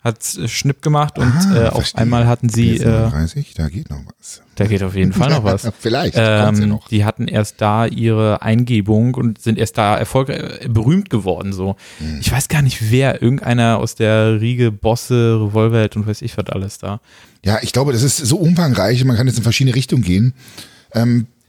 [0.03, 2.01] hat Schnipp gemacht und Ah, äh, auf verstehe.
[2.01, 4.41] einmal hatten sie, äh, 30, da geht noch was.
[4.55, 5.67] da geht auf jeden Fall noch was.
[5.79, 6.87] Vielleicht, kommt's ja Ähm, noch.
[6.89, 11.53] die hatten erst da ihre Eingebung und sind erst da erfolgreich berühmt geworden.
[11.53, 12.17] So, Mhm.
[12.19, 16.47] ich weiß gar nicht wer, irgendeiner aus der Riege Bosse, Revolverheld und weiß ich was
[16.47, 16.99] alles da.
[17.45, 20.33] Ja, ich glaube, das ist so umfangreich, man kann jetzt in verschiedene Richtungen gehen.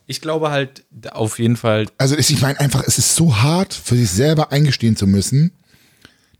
[0.06, 1.86] Ich glaube halt auf jeden Fall.
[1.98, 5.52] Also ich meine einfach, es ist so hart, für sich selber eingestehen zu müssen,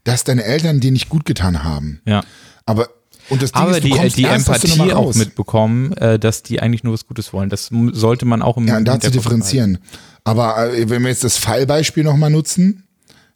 [0.05, 1.99] dass deine Eltern dir nicht gut getan haben.
[2.05, 2.23] Ja.
[2.65, 2.87] Aber
[3.29, 6.43] und das Ding Aber ist, du die, kommst die erst Empathie auch mitbekommen, äh, dass
[6.43, 7.49] die eigentlich nur was Gutes wollen.
[7.49, 9.79] Das sollte man auch im Ja, und da zu differenzieren.
[10.23, 12.83] Aber äh, wenn wir jetzt das Fallbeispiel nochmal nutzen,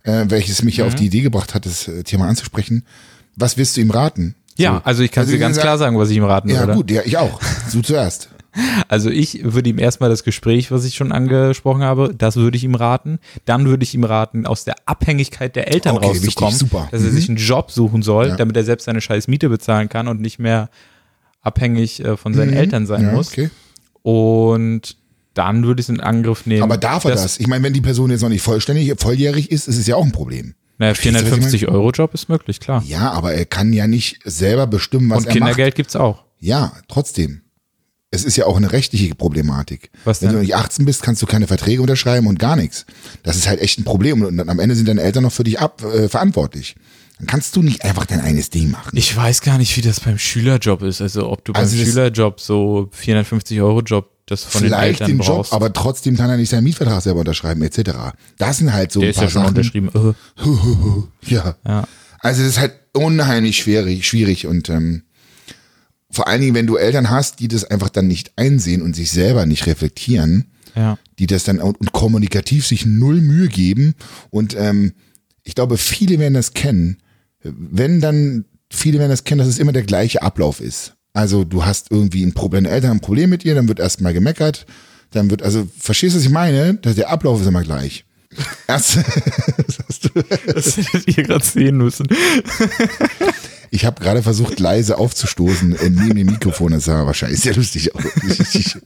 [0.04, 0.90] äh, welches mich ja Mhm.
[0.90, 2.86] auf die Idee gebracht hat, das äh, Thema anzusprechen,
[3.36, 4.36] was wirst du ihm raten?
[4.58, 6.74] Ja, also ich kann Also dir ganz klar sagen, was ich ihm raten Ja, würde.
[6.74, 7.40] gut, ja, ich auch.
[7.72, 8.30] Du zuerst.
[8.88, 12.64] Also ich würde ihm erstmal das Gespräch, was ich schon angesprochen habe, das würde ich
[12.64, 13.20] ihm raten.
[13.46, 16.88] Dann würde ich ihm raten, aus der Abhängigkeit der Eltern Okay, rauszukommen, wichtig, super.
[16.92, 17.16] dass er Mhm.
[17.16, 18.36] sich einen Job suchen soll, Ja.
[18.36, 20.70] damit er selbst seine scheiß Miete bezahlen kann und nicht mehr
[21.42, 23.08] abhängig äh, von seinen Eltern sein Mhm.
[23.10, 23.28] ja, muss.
[23.32, 23.50] okay.
[24.02, 24.98] Und
[25.36, 26.64] dann würde ich es in Angriff nehmen.
[26.64, 27.40] Aber darf er das?
[27.40, 30.04] Ich meine, wenn die Person jetzt noch nicht vollständig, volljährig ist, ist es ja auch
[30.04, 30.56] ein Problem.
[30.80, 32.84] Naja, Verstehst du, was ich 450 Euro Job ist möglich, klar.
[32.88, 36.16] Ja, aber er kann ja nicht selber bestimmen, was und er Kindergeld gibt's auch.
[36.18, 36.26] macht.
[36.40, 37.42] Ja, trotzdem.
[38.12, 39.91] Es ist ja auch eine rechtliche Problematik.
[40.04, 40.38] Was Wenn denn?
[40.38, 42.86] du nicht 18 bist, kannst du keine Verträge unterschreiben und gar nichts.
[43.24, 44.24] Das ist halt echt ein Problem.
[44.24, 46.76] Und dann am Ende sind deine Eltern noch für dich ab, äh, verantwortlich.
[47.19, 48.98] Dann kannst du nicht einfach dein eines Ding machen.
[48.98, 51.02] Ich weiß gar nicht, wie das beim Schülerjob ist.
[51.02, 55.08] Also ob du Also beim Schülerjob so 450 Euro Job das von Vielleicht den Eltern
[55.08, 55.54] den Job, brauchst.
[55.54, 57.91] aber trotzdem kann er nicht seinen Mietvertrag selber unterschreiben, etc.
[58.38, 59.50] Das sind halt so der ein ist paar ja schon Sachen.
[59.56, 59.89] unterschrieben.
[61.28, 61.56] Ja.
[61.67, 61.88] Ja.
[62.19, 65.04] Also das ist halt unheimlich schwierig, schwierig und ähm,
[66.12, 69.12] vor allen Dingen, wenn du Eltern hast, die das einfach dann nicht einsehen und sich
[69.12, 70.45] selber nicht reflektieren,
[70.76, 70.98] Ja.
[71.19, 73.93] die das dann und, und kommunikativ sich null Mühe geben
[74.30, 74.93] und ähm,
[75.43, 76.98] ich glaube, viele werden das kennen.
[77.43, 80.93] Wenn dann, viele werden das kennen, dass es immer der gleiche Ablauf ist.
[81.13, 83.80] Also du hast irgendwie ein Problem, deine Eltern haben ein Problem mit dir, dann wird
[83.80, 84.65] erstmal gemeckert,
[85.12, 86.76] dann wird, also verstehst du, was ich meine?
[86.76, 88.06] Dass Der Ablauf ist immer gleich.
[88.67, 88.98] Erst,
[89.67, 90.10] was hast du?
[90.54, 92.06] Das hättet ihr gerade sehen müssen.
[93.72, 96.72] Ich habe gerade versucht, leise aufzustoßen neben dem Mikrofon.
[96.72, 97.92] Das war wahrscheinlich sehr lustig.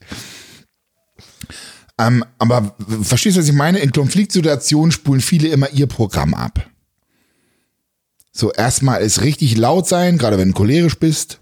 [2.00, 3.80] ähm, aber verstehst du, was ich meine?
[3.80, 6.70] In Konfliktsituationen spulen viele immer ihr Programm ab.
[8.32, 11.40] So, erstmal ist richtig laut sein, gerade wenn du cholerisch bist.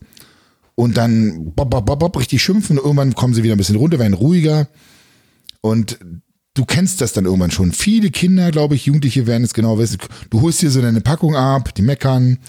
[0.75, 2.77] Und dann bop, bop, bop, bop, richtig schimpfen.
[2.77, 4.67] Und irgendwann kommen sie wieder ein bisschen runter, werden ruhiger.
[5.61, 5.99] Und
[6.53, 7.71] du kennst das dann irgendwann schon.
[7.71, 9.99] Viele Kinder, glaube ich, Jugendliche werden es genau wissen.
[10.29, 12.39] Du holst dir so deine Packung ab, die meckern.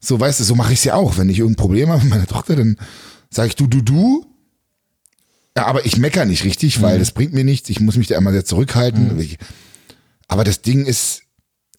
[0.00, 1.18] So, weißt du, so mache ich es ja auch.
[1.18, 2.76] Wenn ich irgendein Problem habe mit meiner Tochter, dann
[3.30, 4.26] sage ich du, du, du.
[5.56, 7.70] Ja, aber ich mecker nicht richtig, weil das bringt mir nichts.
[7.70, 9.18] Ich muss mich da immer sehr zurückhalten.
[9.18, 9.38] Ich,
[10.28, 11.22] aber das Ding ist,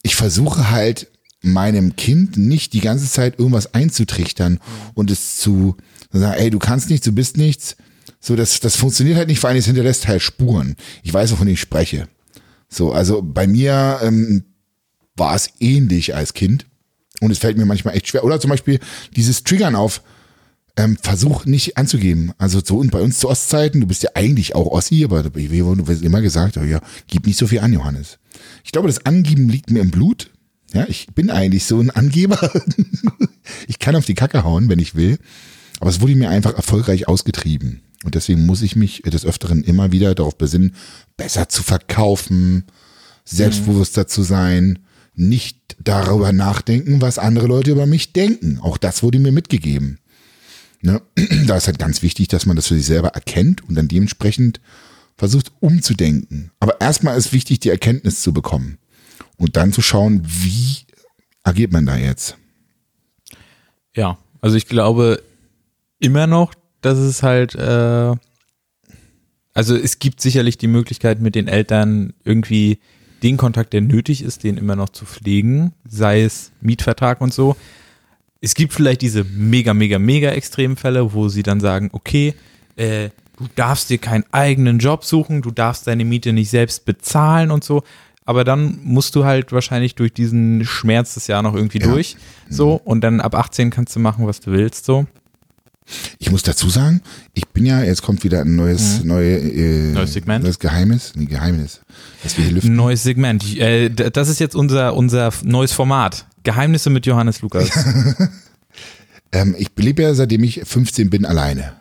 [0.02, 4.60] ich versuche halt meinem Kind nicht die ganze Zeit irgendwas einzutrichtern
[4.96, 5.78] und es zu
[6.12, 7.76] sagen, ey, du kannst nichts, du bist nichts.
[8.20, 10.76] So, das, das funktioniert halt nicht, vor allem es hinterlässt halt Spuren.
[11.04, 12.08] Ich weiß, wovon ich spreche.
[12.70, 14.44] So, also bei mir ähm,
[15.16, 16.66] war es ähnlich als Kind.
[17.22, 18.24] Und es fällt mir manchmal echt schwer.
[18.24, 18.80] Oder zum Beispiel
[19.16, 20.02] dieses Triggern auf,
[20.78, 22.32] ähm, versuch nicht anzugeben.
[22.38, 25.66] Also so und bei uns zu Ostzeiten, du bist ja eigentlich auch Ossi, aber wir
[25.66, 28.20] wurden immer gesagt, oh ja, gib nicht so viel an, Johannes.
[28.64, 30.32] Ich glaube, das Angeben liegt mir im Blut.
[30.74, 32.52] Ja, ich bin eigentlich so ein Angeber.
[33.68, 35.18] ich kann auf die Kacke hauen, wenn ich will.
[35.80, 37.82] Aber es wurde mir einfach erfolgreich ausgetrieben.
[38.04, 40.76] Und deswegen muss ich mich des Öfteren immer wieder darauf besinnen,
[41.16, 42.66] besser zu verkaufen,
[43.26, 44.80] selbstbewusster zu sein,
[45.18, 48.60] nicht darüber nachdenken, was andere Leute über mich denken.
[48.62, 50.00] Auch das wurde mir mitgegeben.
[50.82, 51.02] Ne?
[51.48, 54.62] Da ist halt ganz wichtig, dass man das für sich selber erkennt und dann dementsprechend
[55.18, 56.52] versucht umzudenken.
[56.60, 58.78] Aber erstmal ist wichtig, die Erkenntnis zu bekommen
[59.38, 60.86] und dann zu schauen, wie
[61.44, 62.38] agiert man da jetzt.
[63.96, 65.24] Ja, also ich glaube
[66.00, 68.16] immer noch, dass es halt, äh,
[69.54, 72.80] also es gibt sicherlich die Möglichkeit mit den Eltern irgendwie
[73.24, 77.56] den Kontakt, der nötig ist, den immer noch zu pflegen, sei es Mietvertrag und so.
[78.42, 82.36] Es gibt vielleicht diese mega, mega, mega extremen Fälle, wo sie dann sagen, okay,
[82.76, 87.50] äh, du darfst dir keinen eigenen Job suchen, du darfst deine Miete nicht selbst bezahlen
[87.52, 87.84] und so.
[88.26, 91.88] Aber dann musst du halt wahrscheinlich durch diesen Schmerz des Jahr noch irgendwie Ja.
[91.88, 92.18] durch.
[92.50, 94.86] So, und dann ab 18 kannst du machen, was du willst.
[94.86, 95.08] So.
[96.20, 97.02] Ich muss dazu sagen,
[97.34, 99.94] ich bin ja, jetzt kommt wieder ein neues, neue, äh, Mhm.
[99.94, 100.44] Neues Segment.
[100.44, 101.82] Neues Geheimnis, nee, Geheimnis,
[102.24, 102.76] das wir hier lüften.
[102.76, 103.58] Neues Segment.
[103.58, 106.26] Äh, das ist jetzt unser, unser neues Format.
[106.44, 107.70] Geheimnisse mit Johannes Lukas.
[109.34, 111.74] Ähm, ich lebe ja, seitdem ich 15 bin, alleine.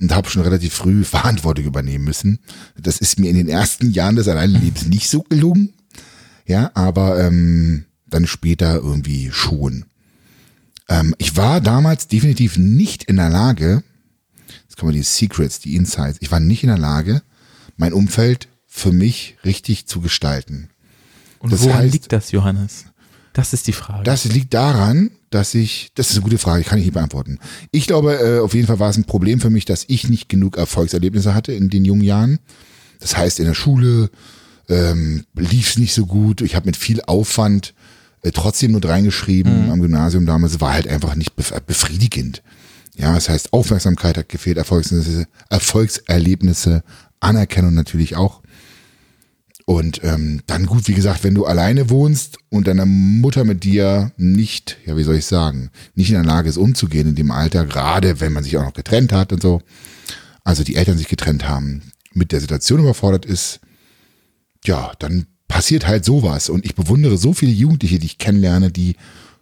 [0.00, 2.38] Und habe schon relativ früh Verantwortung übernehmen müssen.
[2.80, 5.72] Das ist mir in den ersten Jahren des Alleinlebens nicht so gelungen.
[6.46, 9.84] Ja, aber ähm, dann später irgendwie schon.
[10.88, 13.82] Ähm, ich war damals definitiv nicht in der Lage,
[14.62, 17.22] jetzt kommen die Secrets, die Insights, ich war nicht in der Lage,
[17.76, 20.68] mein Umfeld für mich richtig zu gestalten.
[21.40, 22.86] Und Das woran heißt- liegt das, Johannes?
[23.32, 24.02] Das ist die Frage.
[24.02, 27.38] Das liegt daran, dass ich, das ist eine gute Frage, kann ich nicht beantworten.
[27.70, 30.28] Ich glaube, äh, auf jeden Fall war es ein Problem für mich, dass ich nicht
[30.28, 32.40] genug Erfolgserlebnisse hatte in den jungen Jahren.
[32.98, 34.10] Das heißt, in der Schule
[34.68, 36.40] ähm, lief es nicht so gut.
[36.40, 37.74] Ich habe mit viel Aufwand
[38.22, 40.60] äh, trotzdem nur reingeschrieben am Gymnasium damals.
[40.60, 42.42] War halt einfach nicht bef befriedigend.
[42.96, 46.82] Ja, das heißt, Aufmerksamkeit hat gefehlt, Erfolgserlebnisse, Erfolgserlebnisse,
[47.20, 48.42] Anerkennung natürlich auch.
[49.66, 54.12] Und ähm, dann gut, wie gesagt, wenn du alleine wohnst und deine Mutter mit dir
[54.16, 57.66] nicht, ja, wie soll ich sagen, nicht in der Lage ist umzugehen in dem Alter,
[57.66, 59.60] gerade wenn man sich auch noch getrennt hat und so,
[60.42, 61.82] also die Eltern sich getrennt haben,
[62.14, 63.60] mit der Situation überfordert ist,
[64.64, 66.48] ja, dann passiert halt sowas.
[66.50, 68.96] Und ich bewundere so viele Jugendliche, die ich kennenlerne, die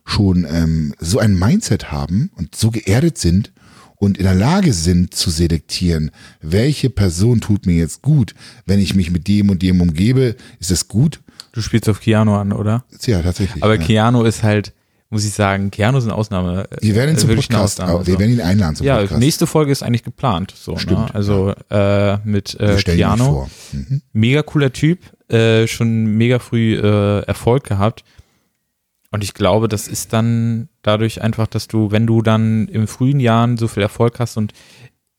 [0.05, 3.53] schon ähm, so ein Mindset haben und so geerdet sind
[3.97, 8.35] und in der Lage sind zu selektieren, welche Person tut mir jetzt gut.
[8.67, 11.21] Wenn ich mich mit dem und dem umgebe, ist es gut.
[11.53, 12.85] du spielst auf Keanu an, oder?
[13.07, 13.65] Ja, tatsächlich.
[13.65, 13.83] Aber ja.
[13.83, 14.75] Keanu ist halt,
[15.09, 16.69] muss ich sagen, Keanu ist eine Ausnahme.
[16.81, 18.21] Wir werden ihn äh, zum eine Podcast, Ausnahme, aber wir so.
[18.21, 19.21] werden ihn einladen zum ja, Podcast.
[19.21, 20.53] nächste Folge ist eigentlich geplant.
[20.55, 21.15] So, Stimmt, ne?
[21.15, 23.25] Also äh, mit äh, Keanu.
[23.25, 23.51] vor.
[23.73, 24.03] Mhm.
[24.13, 28.05] Mega cooler Typ, äh, schon mega früh äh, Erfolg gehabt.
[29.11, 33.21] Und ich glaube, das ist dann dadurch einfach, dass du, wenn du dann im frühen
[33.21, 34.53] Jahren so viel Erfolg hast und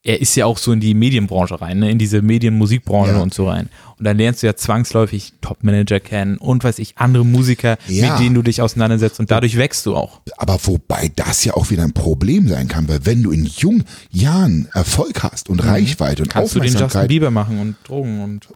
[0.04, 1.92] er ist ja auch so in die Medienbranche rein, ne?
[1.92, 3.20] in diese Medienmusikbranche Ja.
[3.22, 3.68] und so rein.
[3.98, 8.12] Und dann lernst du ja zwangsläufig Topmanager kennen und weiß ich, andere Musiker, Ja.
[8.12, 10.22] mit denen du dich auseinandersetzt und dadurch wächst du auch.
[10.38, 13.84] Aber wobei das ja auch wieder ein Problem sein kann, weil wenn du in jungen
[14.12, 16.32] Jahren Erfolg hast und Reichweite und Mhm.
[16.34, 18.48] Kannst du den Justin Aufmerksamkeit, Bieber machen und Drogen und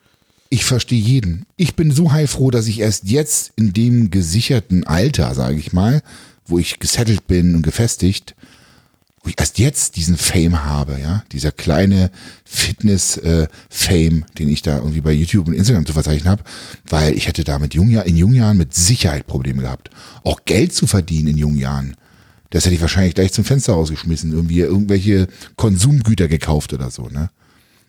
[0.52, 1.46] ich verstehe jeden.
[1.56, 6.04] Ich bin so heilfroh, dass ich erst jetzt in dem gesicherten Alter, sage ich mal,
[6.46, 8.36] wo ich gesettelt bin und gefestigt,
[9.24, 12.12] wo ich erst jetzt diesen Fame habe, ja, dieser kleine
[12.44, 16.44] Fitness-Fame, den ich da irgendwie bei YouTube und Instagram zu verzeichnen habe,
[16.86, 19.90] weil ich hätte da mit jungen, Jahr- in jungen Jahren mit Sicherheit Probleme gehabt.
[20.26, 21.96] Auch Geld zu verdienen in jungen Jahren.
[22.50, 27.30] Das hätte ich wahrscheinlich gleich zum Fenster rausgeschmissen, irgendwie irgendwelche Konsumgüter gekauft oder so, ne?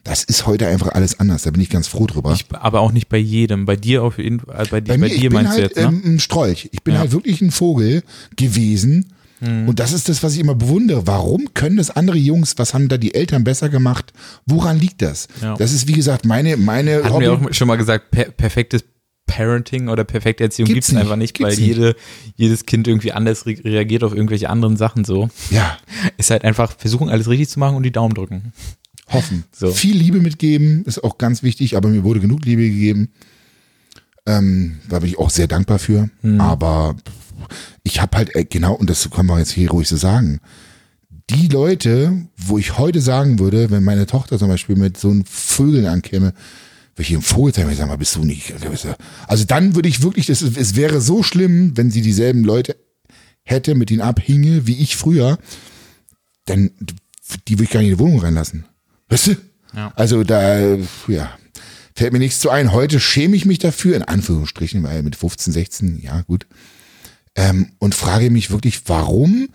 [0.04, 2.32] Das ist heute einfach alles anders, da bin ich ganz froh drüber.
[2.32, 3.66] ich, aber auch nicht bei jedem.
[3.66, 5.76] Bei dir auf jeden Fall, bei, dir- Bei bei mir, ich dir bin meinst halt
[5.76, 6.00] du jetzt, ne?
[6.04, 6.68] ähm, ein Strolch.
[6.72, 7.00] Ich bin Ja.
[7.00, 8.02] halt wirklich ein Vogel
[8.36, 9.12] gewesen.
[9.44, 11.04] Und das ist das, was ich immer bewundere.
[11.08, 14.12] Warum können das andere Jungs, was haben da die Eltern besser gemacht?
[14.46, 15.26] Woran liegt das?
[15.40, 15.56] Ja.
[15.56, 18.84] Das ist, wie gesagt, meine, meine Hatten wir auch schon mal gesagt, per perfektes
[19.26, 21.96] Parenting oder perfekte Erziehung Gibt's gibt's einfach nicht, weil jede,
[22.36, 25.28] jedes Kind irgendwie anders re reagiert auf irgendwelche anderen Sachen so.
[25.50, 25.76] Ja,
[26.18, 28.52] Ist halt einfach versuchen, alles richtig zu machen und die Daumen drücken.
[29.08, 29.44] Hoffen.
[29.54, 29.70] So.
[29.70, 33.10] Viel Liebe mitgeben ist auch ganz wichtig, aber mir wurde genug Liebe gegeben.
[34.26, 36.10] Ähm, da bin ich auch sehr dankbar für.
[36.22, 36.40] Hm.
[36.40, 36.96] Aber
[37.82, 40.40] ich habe halt, äh, genau, und das können wir jetzt hier ruhig so sagen,
[41.30, 45.24] die Leute, wo ich heute sagen würde, wenn meine Tochter zum Beispiel mit so einem
[45.24, 46.34] Vögeln ankäme,
[46.94, 48.52] würde ich im Vogel sagen, sag mal, bist du nicht.
[49.26, 52.76] Also dann würde ich wirklich, das, es wäre so schlimm, wenn sie dieselben Leute
[53.44, 55.38] hätte, mit denen abhinge, wie ich früher,
[56.44, 56.70] dann
[57.48, 58.66] die würde ich gar nicht in die Wohnung reinlassen.
[59.12, 59.36] Weißt du?
[59.74, 59.92] Ja.
[59.94, 61.36] Also da, ja,
[61.94, 62.72] fällt mir nichts zu ein.
[62.72, 66.46] Heute schäme ich mich dafür, in Anführungsstrichen, weil mit 15, 16, ja gut,
[67.34, 69.50] ähm, und frage mich wirklich, warum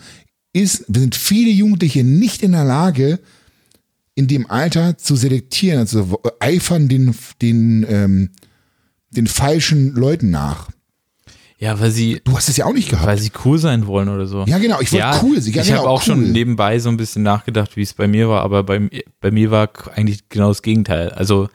[0.54, 3.20] ist, sind viele Jugendliche nicht in der Lage,
[4.14, 8.30] in dem Alter zu selektieren, also eifern den, den, ähm,
[9.10, 10.70] den falschen Leuten nach.
[11.60, 13.08] Ja, weil sie, Du hast es ja auch nicht gehabt.
[13.08, 14.46] weil sie cool sein wollen oder so.
[14.48, 15.38] Ja, genau, ich wollte ja, cool.
[15.40, 16.06] Ja, ich genau, habe auch cool.
[16.06, 19.32] schon nebenbei so ein bisschen nachgedacht, wie es bei mir war, aber bei, mir- bei
[19.32, 21.10] mir war eigentlich genau das Gegenteil.
[21.10, 21.50] Also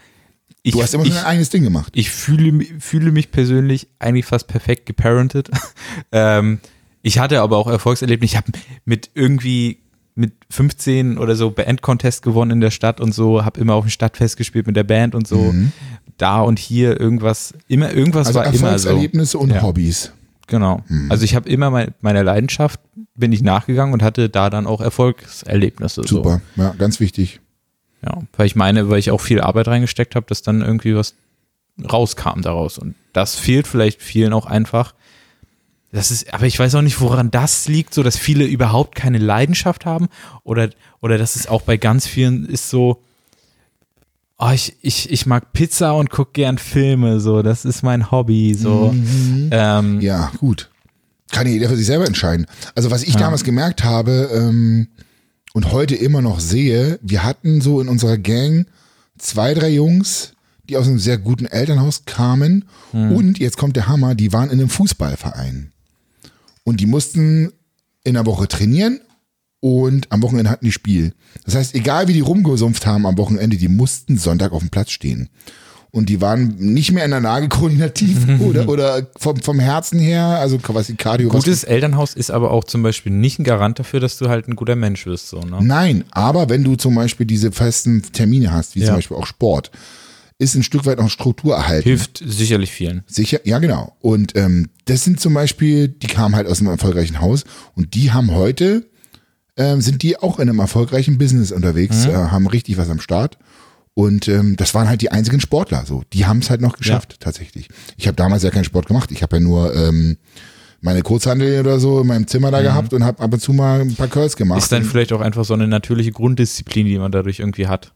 [0.65, 1.93] ich, Du hast immer ich, schon dein eigenes Ding gemacht.
[1.97, 5.51] ich fühle, fühle mich persönlich eigentlich fast perfekt geparentet.
[6.13, 6.59] ähm,
[7.03, 8.33] ich hatte aber auch Erfolgserlebnisse.
[8.33, 8.51] Ich habe
[8.85, 9.79] mit irgendwie
[10.15, 13.91] mit 15 oder so Band-Contest gewonnen in der Stadt und so, habe immer auf dem
[13.91, 15.55] Stadtfest gespielt mit der Band und so.
[16.23, 18.89] Da und hier irgendwas, immer irgendwas Also war immer so.
[18.89, 19.63] Erfolgserlebnisse und Ja.
[19.63, 20.13] Hobbys.
[20.47, 20.85] Genau.
[21.09, 22.79] Also ich habe immer mein, meiner Leidenschaft
[23.15, 26.03] bin ich nachgegangen und hatte da dann auch Erfolgserlebnisse.
[26.07, 27.41] Super, ja, ganz wichtig.
[28.05, 31.15] Ja, weil ich meine, weil ich auch viel Arbeit reingesteckt habe, dass dann irgendwie was
[31.91, 32.79] rauskam daraus.
[32.79, 34.95] Und das fehlt vielleicht vielen auch einfach.
[35.91, 39.19] Das ist, aber ich weiß auch nicht, woran das liegt, so dass viele überhaupt keine
[39.19, 40.09] Leidenschaft haben
[40.45, 43.03] oder, oder dass es auch bei ganz vielen ist so,
[44.45, 48.55] oh, ich, ich, ich mag Pizza und gucke gern Filme, so, das ist mein Hobby,
[48.55, 48.93] so.
[48.93, 49.49] Mhm.
[49.53, 50.71] Ähm, Ja, gut.
[51.31, 52.47] Kann jeder für sich selber entscheiden.
[52.75, 53.21] Also was ich Ja.
[53.21, 54.89] damals gemerkt habe ähm,
[55.55, 58.67] und heute immer noch sehe, wir hatten so in unserer Gang
[59.19, 60.35] zwei, drei Jungs,
[60.69, 63.13] die aus einem sehr guten Elternhaus kamen Hm.
[63.13, 65.73] und jetzt kommt der Hammer, die waren in einem Fußballverein.
[66.65, 67.53] Und die mussten
[68.05, 69.01] in der Woche trainieren
[69.63, 71.15] und am Wochenende hatten die Spiel.
[71.45, 74.91] Das heißt, egal wie die rumgesumpft haben am Wochenende, die mussten Sonntag auf dem Platz
[74.91, 75.29] stehen.
[75.93, 80.25] Und die waren nicht mehr in der Lage, koordinativ oder, oder vom, vom Herzen her,
[80.25, 84.01] also was die Cardio Gutes Elternhaus ist aber auch zum Beispiel nicht ein Garant dafür,
[84.01, 85.59] dass du halt ein guter Mensch wirst, so, ne?
[85.61, 88.87] Nein, aber wenn du zum Beispiel diese festen Termine hast, wie Ja.
[88.87, 89.71] zum Beispiel auch Sport,
[90.39, 91.85] ist ein Stück weit auch Struktur erhalten.
[91.89, 93.05] Hilft sicherlich vielen.
[93.07, 93.95] Sicher, ja genau.
[94.01, 97.45] Und ähm, das sind zum Beispiel, die kamen halt aus einem erfolgreichen Haus
[97.77, 98.89] und die haben heute,
[99.57, 103.39] ähm, sind die auch in einem erfolgreichen Business unterwegs, äh, haben richtig was am Start.
[103.95, 105.85] Und ähm, das waren halt die einzigen Sportler.
[105.85, 107.69] So, die haben es halt noch geschafft tatsächlich.
[107.99, 109.13] Ich habe damals ja keinen Sport gemacht.
[109.13, 110.17] Ich habe ja nur ähm,
[110.81, 113.83] meine Kurzhandel oder so in meinem Zimmer da gehabt und habe ab und zu mal
[113.83, 114.59] ein paar Curls gemacht.
[114.59, 117.93] Ist dann vielleicht auch einfach so eine natürliche Grunddisziplin, die man dadurch irgendwie hat.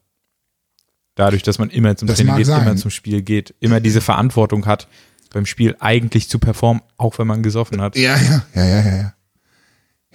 [1.14, 2.66] Dadurch, dass man immer zum Das Training geht, sein.
[2.66, 4.86] immer zum Spiel geht, immer diese Verantwortung hat,
[5.32, 7.96] beim Spiel eigentlich zu performen, auch wenn man gesoffen hat.
[7.96, 9.12] Ja, ja, ja, ja, ja.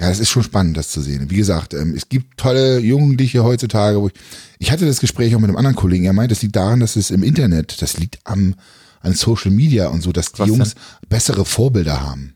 [0.01, 0.09] Ja.
[0.09, 1.29] Das ist schon spannend, das zu sehen.
[1.29, 4.13] Wie gesagt, ähm, es gibt tolle Jugendliche heutzutage, wo ich,
[4.59, 6.95] ich hatte das Gespräch auch mit einem anderen Kollegen, er meint, das liegt daran, dass
[6.97, 8.55] es im Internet, das liegt am,
[9.01, 10.75] an Social Media und so, dass die Was Jungs
[11.07, 12.35] bessere Vorbilder haben.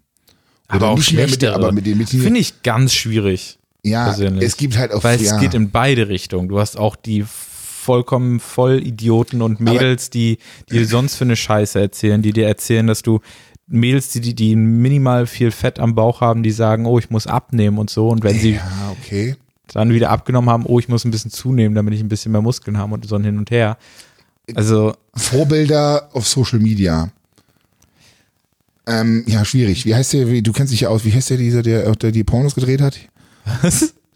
[0.68, 1.56] aber auch nicht mehr mit schlechter.
[1.56, 3.60] aber mit den- mit den- Finde ich ganz schwierig.
[3.84, 4.44] Ja, persönlich.
[4.44, 6.48] es gibt halt auch, Weil ja, es geht in beide Richtungen.
[6.48, 10.40] Du hast auch die vollkommen Vollidioten und Mädels, die
[10.72, 13.20] die sonst für eine Scheiße erzählen, die dir erzählen, dass du
[13.68, 17.28] Mädels, die, die, die minimal viel Fett am Bauch haben, die sagen, oh, ich muss
[17.28, 18.10] abnehmen und so.
[18.10, 19.36] Und wenn sie ja, okay.
[19.74, 22.42] dann wieder abgenommen haben, oh, ich muss ein bisschen zunehmen, damit ich ein bisschen mehr
[22.42, 23.78] Muskeln habe und so ein hin und her.
[24.54, 27.10] Also, Vorbilder auf Social Media.
[28.88, 29.86] Ähm, ja, schwierig.
[29.86, 32.12] Wie heißt der, wie, du kennst dich ja aus, wie heißt der dieser, der, der
[32.12, 33.00] die Pornos gedreht hat?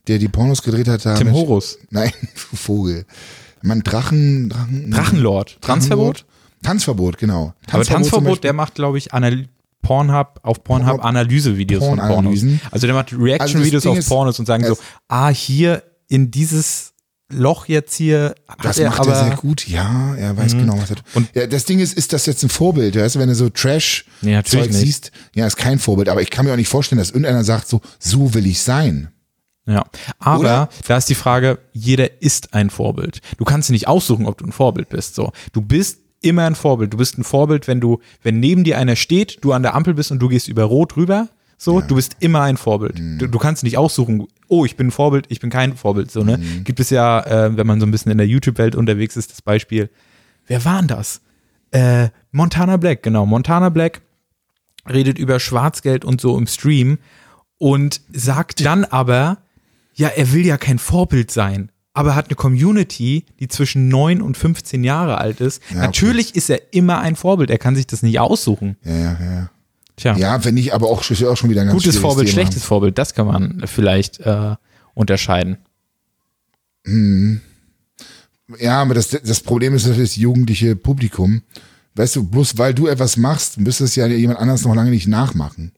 [0.07, 1.77] Der die Pornos gedreht hat, da Tim Horus.
[1.91, 3.05] Nein, Vogel.
[3.61, 4.91] Man Drachen, Drachen.
[4.91, 5.57] Drachenlord.
[5.61, 6.25] Tanzverbot?
[6.63, 7.53] Tanzverbot, genau.
[7.71, 9.47] Aber zum Tanzverbot, der macht, glaube ich, Anal
[9.81, 12.43] Pornhub, auf Pornhub Pornhub- Analysevideos von Pornos.
[12.71, 16.93] Also der macht Also Reaction-Videos Ding auf Pornos und sagen so, ah, hier in dieses
[17.31, 20.89] Loch jetzt hier hat Das macht aber er sehr gut, ja, er weiß genau, was
[20.89, 21.05] er tut.
[21.13, 22.95] Und- ja, das Ding ist, ist das jetzt ein Vorbild?
[22.95, 23.45] Weißt du, wenn du so
[24.21, 24.79] Nee, natürlich nicht.
[24.79, 27.69] siehst, ja, ist kein Vorbild, aber ich kann mir auch nicht vorstellen, dass irgendeiner sagt,
[27.69, 29.11] so, so will ich sein.
[29.67, 29.85] Ja,
[30.17, 30.69] aber Oder?
[30.87, 33.21] da ist die Frage, jeder ist ein Vorbild.
[33.37, 35.13] Du kannst dir nicht aussuchen, ob du ein Vorbild bist.
[35.13, 36.93] So, du bist immer ein Vorbild.
[36.93, 39.93] Du bist ein Vorbild, wenn du, wenn neben dir einer steht, du an der Ampel
[39.93, 41.29] bist und du gehst über Rot rüber.
[41.57, 42.97] So, du bist immer ein Vorbild.
[42.97, 46.09] Du, du kannst nicht aussuchen, oh, ich bin ein Vorbild, ich bin kein Vorbild.
[46.09, 46.39] So, ne?
[46.63, 49.41] Gibt es ja, äh, wenn man so ein bisschen in der YouTube-Welt unterwegs ist, das
[49.41, 49.89] Beispiel,
[50.47, 51.19] wer war denn das?
[51.71, 53.25] Äh, Montana Black, genau.
[53.25, 54.01] Montana Black
[54.89, 56.97] redet über Schwarzgeld und so im Stream
[57.57, 59.39] und sagt dann aber,
[59.95, 64.37] ja, er will ja kein Vorbild sein, aber hat eine Community, die zwischen 9 und
[64.37, 65.61] 15 Jahre alt ist.
[65.69, 65.79] okay.
[65.79, 68.77] Natürlich ist er immer ein Vorbild, er kann sich das nicht aussuchen.
[68.85, 69.49] Ja, ja, ja.
[69.97, 72.33] Tja, Ja, finde ich aber auch, auch schon wieder ein ganz gutes Vorbild, Thema.
[72.41, 74.55] schlechtes Vorbild, das kann man vielleicht äh,
[74.93, 75.57] unterscheiden.
[76.85, 81.41] Ja, aber das, das Problem ist natürlich das jugendliche Publikum.
[81.95, 85.07] Weißt du, bloß weil du etwas machst, müsste es ja jemand anders noch lange nicht
[85.09, 85.73] nachmachen.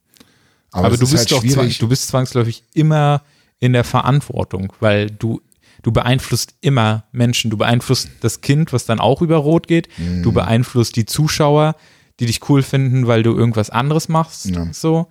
[0.71, 1.79] Aber, das du ist bist halt doch schwierig.
[1.79, 3.23] du bist zwangsläufig immer
[3.59, 5.41] in der Verantwortung, weil du
[5.83, 10.23] du beeinflusst immer Menschen, du beeinflusst das Kind, was dann auch über Rot geht, Mhm.
[10.23, 11.75] du beeinflusst die Zuschauer,
[12.19, 14.67] die dich cool finden, weil du irgendwas anderes machst, Ja.
[14.71, 15.07] so.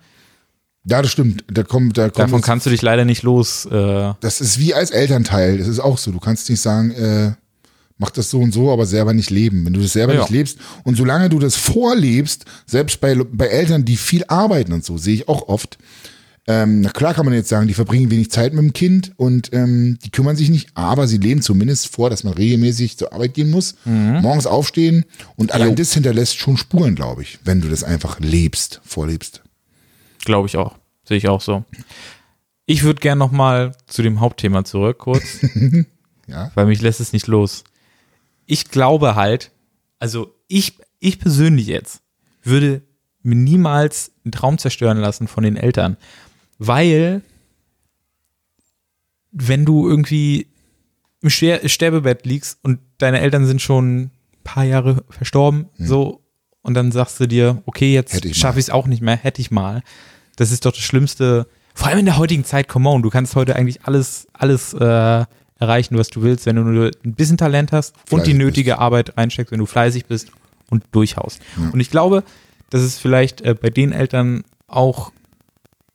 [0.85, 1.43] Ja, das stimmt.
[1.51, 3.65] Da kommt, da kommt Davon jetzt- kannst du dich leider nicht los.
[3.65, 5.59] Äh, das ist wie als Elternteil.
[5.59, 6.11] Das ist auch so.
[6.11, 7.33] Du kannst nicht sagen, äh,
[7.99, 9.63] mach das so und so, aber selber nicht leben.
[9.63, 10.21] Wenn du das selber Ja.
[10.21, 14.83] nicht lebst und solange du das vorlebst, selbst bei, bei Eltern, die viel arbeiten und
[14.83, 15.77] so, sehe ich auch oft.
[16.47, 19.53] Ähm, na klar kann man jetzt sagen, die verbringen wenig Zeit mit dem Kind und
[19.53, 23.35] ähm, die kümmern sich nicht, aber sie leben zumindest vor, dass man regelmäßig zur Arbeit
[23.35, 27.83] gehen muss, morgens aufstehen und allein das hinterlässt schon Spuren, glaube ich, wenn du das
[27.83, 29.43] einfach lebst, vorlebst.
[30.25, 30.77] Glaube ich auch.
[31.03, 31.63] Sehe ich auch so.
[32.65, 35.23] Ich würde gern noch mal zu dem Hauptthema zurück, kurz.
[36.27, 36.51] Ja.
[36.55, 37.63] Weil mich lässt es nicht los.
[38.45, 39.51] Ich glaube halt,
[39.99, 42.01] also ich, ich persönlich jetzt
[42.41, 42.81] würde
[43.21, 45.97] mir niemals einen Traum zerstören lassen von den Eltern.
[46.63, 47.23] Weil,
[49.31, 50.45] wenn du irgendwie
[51.21, 54.11] im Ster Sterbebett liegst und deine Eltern sind schon ein
[54.43, 56.21] paar Jahre verstorben, so,
[56.61, 59.49] und dann sagst du dir, okay, jetzt schaffe ich es auch nicht mehr, hätte ich
[59.49, 59.81] mal.
[60.35, 63.35] Das ist doch das Schlimmste, vor allem in der heutigen Zeit, come on, du kannst
[63.35, 65.25] heute eigentlich alles, alles äh,
[65.57, 69.17] erreichen, was du willst, wenn du nur ein bisschen Talent hast und die nötige Arbeit
[69.17, 70.31] einsteckst, wenn du fleißig bist
[70.69, 71.41] und durchhaust.
[71.73, 72.23] Und ich glaube,
[72.69, 75.11] dass es vielleicht äh, bei den Eltern auch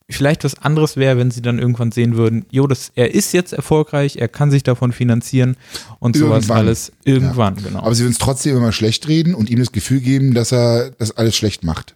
[0.08, 3.52] vielleicht was anderes wäre, wenn sie dann irgendwann sehen würden, jo, das, er ist jetzt
[3.52, 5.56] erfolgreich, er kann sich davon finanzieren
[5.98, 6.56] und sowas Irgendwann.
[6.58, 6.92] alles.
[7.04, 7.80] Irgendwann, genau.
[7.80, 10.90] Aber sie würden es trotzdem immer schlecht reden und ihm das Gefühl geben, dass er
[10.98, 11.94] das alles schlecht macht.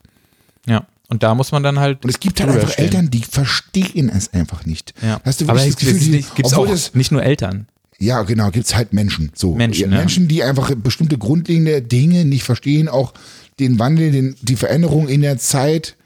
[0.67, 0.87] ja.
[1.09, 2.05] Und da muss man dann halt.
[2.05, 2.85] Und es gibt halt einfach stehen.
[2.85, 4.95] Eltern, die verstehen es einfach nicht.
[5.03, 5.21] Ja.
[5.25, 7.67] Hast du Aber wirklich es das Gefühl, die, obwohl auch das, nicht nur Eltern.
[7.99, 9.33] ja, genau, gibt's halt Menschen.
[9.35, 9.57] So.
[9.57, 9.99] Menschen, ja, ja.
[9.99, 13.13] Menschen, die einfach bestimmte grundlegende Dinge nicht verstehen, auch
[13.59, 15.97] den Wandel, den, die Veränderung in der Zeit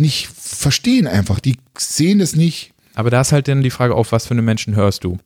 [0.00, 1.40] nicht verstehen einfach.
[1.40, 2.72] Die sehen das nicht.
[2.94, 5.18] Aber da ist halt dann die Frage, auf was für eine Menschen hörst du?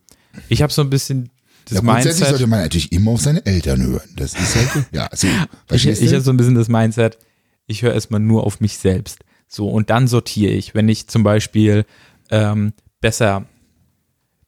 [0.48, 1.30] Ich habe so ein bisschen
[1.66, 2.28] das Ja, grundsätzlich Mindset.
[2.28, 4.08] sollte man natürlich immer auf seine Eltern hören.
[4.16, 5.26] Das ist halt, ja, so.
[5.72, 7.18] Ich, ich habe so ein bisschen das Mindset,
[7.66, 9.20] ich höre erstmal nur auf mich selbst.
[9.48, 10.74] So, und dann sortiere ich.
[10.74, 11.86] Wenn ich zum Beispiel
[12.30, 13.46] ähm, besser,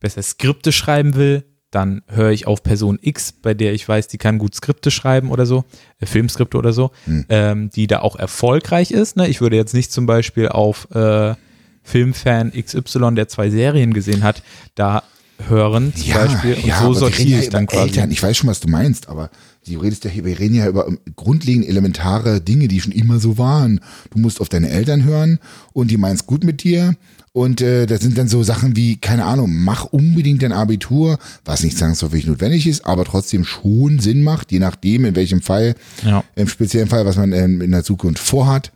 [0.01, 4.18] besser Skripte schreiben will, dann höre ich auf Person X, bei der ich weiß, die
[4.18, 5.64] kann gut Skripte schreiben oder so,
[5.98, 6.90] äh, Filmskripte oder so,
[7.28, 9.16] ähm, die da auch erfolgreich ist.
[9.16, 9.28] Ne?
[9.28, 11.34] Ich würde jetzt nicht zum Beispiel auf äh,
[11.82, 14.42] Filmfan XY, der zwei Serien gesehen hat,
[14.74, 15.02] da
[15.48, 16.54] hören zum Beispiel.
[16.54, 17.88] Und so wir reden sortiere ja ich dann quasi.
[17.88, 18.10] Eltern.
[18.10, 19.30] Ich weiß schon, was du meinst, aber
[19.74, 20.86] du redest ja hier, wir reden ja über
[21.16, 23.80] grundlegend elementare Dinge, die schon immer so waren.
[24.10, 25.38] Du musst auf deine Eltern hören
[25.72, 26.94] und die meinen es gut mit dir.
[27.32, 31.62] Und äh, das sind dann so Sachen wie, keine Ahnung, mach unbedingt dein Abitur, was
[31.62, 36.24] nicht zwangsläufig notwendig ist, aber trotzdem schon Sinn macht, je nachdem, in welchem Fall, Ja.
[36.34, 38.72] im speziellen Fall, was man ähm, in der Zukunft vorhat.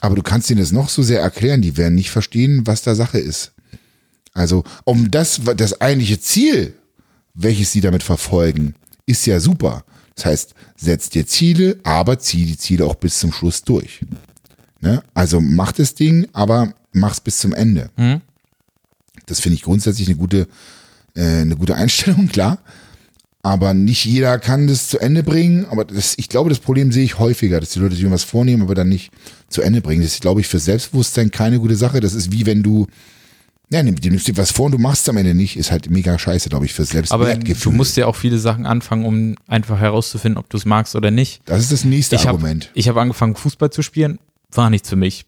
[0.00, 2.94] Aber du kannst ihnen das noch so sehr erklären, die werden nicht verstehen, was da
[2.94, 3.52] Sache ist.
[4.34, 6.74] Also, um das, das eigentliche Ziel,
[7.34, 8.74] welches sie damit verfolgen,
[9.06, 9.82] ist ja super.
[10.18, 14.00] Das heißt, setz dir Ziele, aber zieh die Ziele auch bis zum Schluss durch.
[14.80, 15.00] Ne?
[15.14, 17.90] Also mach das Ding, aber mach's bis zum Ende.
[19.26, 20.48] Das finde ich grundsätzlich eine gute,
[21.14, 22.58] äh, eine gute Einstellung, klar.
[23.42, 25.66] Aber nicht jeder kann das zu Ende bringen.
[25.66, 28.62] Aber das, ich glaube, das Problem sehe ich häufiger, dass die Leute sich irgendwas vornehmen,
[28.62, 29.12] aber dann nicht
[29.48, 30.02] zu Ende bringen.
[30.02, 32.00] Das ist, glaube ich, für Selbstbewusstsein keine gute Sache.
[32.00, 32.88] Das ist wie wenn du,
[33.70, 35.70] ja, nimm- du nimmst dir was vor und du machst es am Ende nicht, ist
[35.70, 36.86] halt mega scheiße, glaube ich, für Aber
[37.26, 37.72] Selbstwertgefühl.
[37.72, 41.10] du musst ja auch viele Sachen anfangen, um einfach herauszufinden, ob du es magst oder
[41.10, 41.42] nicht.
[41.44, 42.70] das ist das nächste Ich habe Argument.
[42.74, 44.18] ich hab angefangen, Fußball zu spielen,
[44.52, 45.26] war nichts für mich.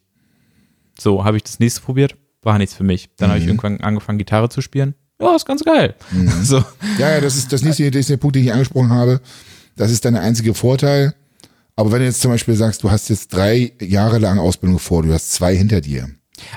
[0.98, 3.10] So, habe ich das nächste probiert, war nichts für mich.
[3.16, 3.32] Dann Mhm.
[3.32, 4.94] habe ich irgendwann angefangen, Gitarre zu spielen.
[5.20, 5.94] Ja, ist ganz geil.
[6.42, 6.64] So,
[6.98, 9.20] Ja, ja, das ist das nächste, das ist der Punkt, den ich angesprochen habe.
[9.76, 11.14] Das ist dein einziger Vorteil.
[11.76, 15.02] Aber wenn du jetzt zum Beispiel sagst, du hast jetzt drei Jahre lang Ausbildung vor,
[15.02, 16.10] du hast zwei hinter dir.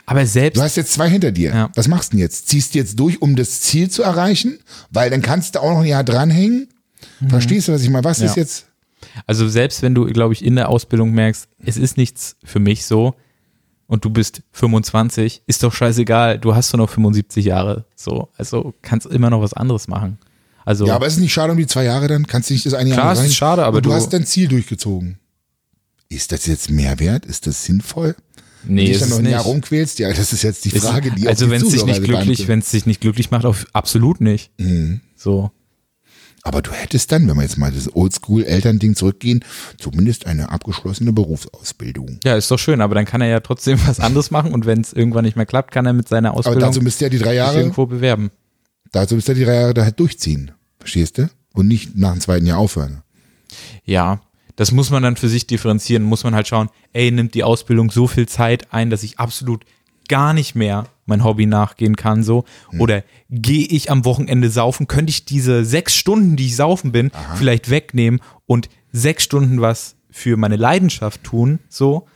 [0.05, 1.49] Aber selbst, Du hast jetzt zwei hinter dir.
[1.51, 1.69] Ja.
[1.75, 2.47] Was machst du denn jetzt?
[2.49, 4.59] Ziehst du jetzt durch, um das Ziel zu erreichen?
[4.91, 6.69] Weil dann kannst du auch noch ein Jahr dranhängen.
[7.27, 8.03] Verstehst du, was ich meine?
[8.03, 8.25] Was Mhm.
[8.25, 8.29] Ja.
[8.31, 8.65] ist jetzt?
[9.27, 12.85] also selbst wenn du, glaube ich, in der Ausbildung merkst, es ist nichts für mich
[12.85, 13.15] so
[13.87, 17.85] und du bist 25, ist doch scheißegal, du hast doch noch 75 Jahre.
[17.95, 20.17] So, also kannst immer noch was anderes machen.
[20.65, 22.25] Also, Ja, aber ist es nicht schade um die zwei Jahre dann?
[22.25, 23.31] Kannst du nicht das eine Jahr Klar, es ist rein?
[23.33, 25.19] schade, aber du, du- hast dein Ziel durchgezogen.
[26.07, 27.25] Ist das jetzt Mehrwert?
[27.25, 28.15] Ist das sinnvoll?
[28.65, 29.31] Nee, Wenn du dich dann noch ein nicht.
[29.31, 29.99] Jahr rumquälst?
[29.99, 32.71] Ja, das ist jetzt die Frage, die also wenn es sich nicht glücklich, wenn es
[32.71, 34.51] sich nicht glücklich macht, auf absolut nicht.
[34.59, 35.01] Mhm.
[35.15, 35.51] So.
[36.45, 39.45] Aber du hättest dann, wenn wir jetzt mal das Oldschool-Elternding zurückgehen,
[39.79, 42.19] zumindest eine abgeschlossene Berufsausbildung.
[42.25, 44.81] Ja, ist doch schön, aber dann kann er ja trotzdem was anderes machen und wenn
[44.81, 47.09] es irgendwann nicht mehr klappt, kann er mit seiner Aber Ausbildung dazu müsst ihr ja
[47.09, 48.31] die drei sich Jahre, irgendwo bewerben.
[48.91, 50.51] dazu müsst ihr die drei Jahre da halt durchziehen.
[50.79, 51.29] Verstehst du?
[51.53, 53.03] Und nicht nach dem zweiten Jahr aufhören.
[53.85, 54.19] Ja,
[54.55, 57.91] das muss man dann für sich differenzieren, muss man halt schauen, ey, nimmt die Ausbildung
[57.91, 59.65] so viel Zeit ein, dass ich absolut
[60.07, 62.45] gar nicht mehr mein Hobby nachgehen kann, so.
[62.77, 67.11] Oder gehe ich am Wochenende saufen, könnte ich diese sechs Stunden, die ich saufen bin,
[67.35, 72.07] vielleicht wegnehmen und sechs Stunden was für meine Leidenschaft tun, so.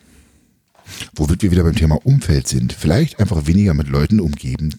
[1.15, 2.71] Womit wir wieder beim Thema Umfeld sind.
[2.71, 4.73] Vielleicht einfach weniger mit Leuten umgeben,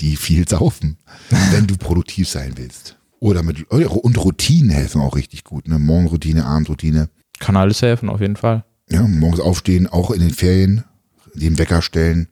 [0.00, 0.98] die viel saufen,
[1.50, 2.97] wenn du produktiv sein willst.
[3.20, 5.78] Oder mit, und Routinen helfen auch richtig gut, ne?
[5.78, 7.08] Morgenroutine, Abendroutine.
[7.40, 8.64] Kann alles helfen, auf jeden Fall.
[8.90, 10.84] Ja, morgens aufstehen, auch in den Ferien,
[11.34, 12.28] den Wecker stellen.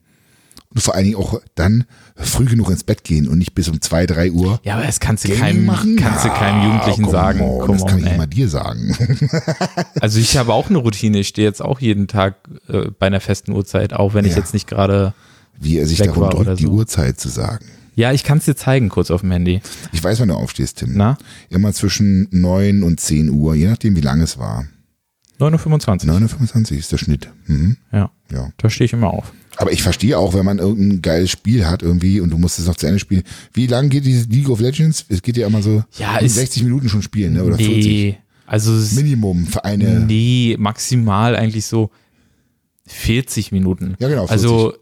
[0.73, 1.85] Und vor allen Dingen auch dann
[2.15, 4.99] früh genug ins Bett gehen und nicht bis um zwei, drei Uhr Ja, aber das
[4.99, 5.95] kannst du keinem, machen.
[5.95, 7.41] kannst du keinem Jugendlichen come sagen.
[7.41, 8.15] on, Come das kann on, ich ey.
[8.15, 8.95] immer dir sagen.
[10.01, 11.19] Also ich habe auch eine Routine.
[11.19, 12.35] Ich stehe jetzt auch jeden Tag
[12.67, 14.37] äh, bei einer festen Uhrzeit, auch wenn ich Ja.
[14.39, 15.13] jetzt nicht gerade.
[15.59, 16.69] Wie er sich darum drückt, oder die so.
[16.71, 17.65] Uhrzeit zu sagen.
[17.97, 19.59] Ja, ich kann es dir zeigen, kurz auf dem Handy.
[19.91, 20.91] Ich weiß, wann du aufstehst, Tim.
[20.95, 21.17] Na?
[21.49, 24.65] Immer zwischen 9 und 10 Uhr, je nachdem, wie lange es war.
[25.39, 26.13] 9.25 Uhr.
[26.15, 27.29] 9.25 Uhr ist der Schnitt.
[27.47, 27.77] Mhm.
[27.91, 28.51] Ja, Ja.
[28.57, 29.33] da stehe ich immer auf.
[29.57, 32.67] Aber ich verstehe auch, wenn man irgendein geiles Spiel hat irgendwie und du musst es
[32.67, 33.23] noch zu Ende spielen.
[33.53, 35.03] Wie lang geht dieses League of Legends?
[35.09, 37.43] Es geht ja immer so Ja, in ist- 60 Minuten schon spielen, ne?
[37.43, 37.85] Oder 40.
[37.87, 40.01] Nee, also es- Minimum für eine.
[40.01, 41.89] nee, maximal eigentlich so
[42.85, 43.95] 40 Minuten.
[43.99, 44.31] Ja, genau, 40.
[44.31, 44.73] Also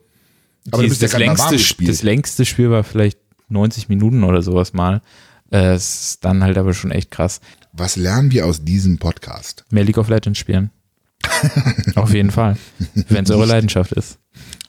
[0.71, 4.23] Aber du dieses- bist ja das, warm längste, das längste Spiel war vielleicht 90 Minuten
[4.23, 5.01] oder sowas mal.
[5.51, 7.39] Äh, Es ist dann halt aber schon echt krass.
[7.73, 9.63] Was lernen wir aus diesem Podcast?
[9.69, 10.71] Mehr League of Legends spielen.
[11.95, 12.57] Auf jeden Fall.
[13.09, 14.17] Wenn es eure Leidenschaft ist.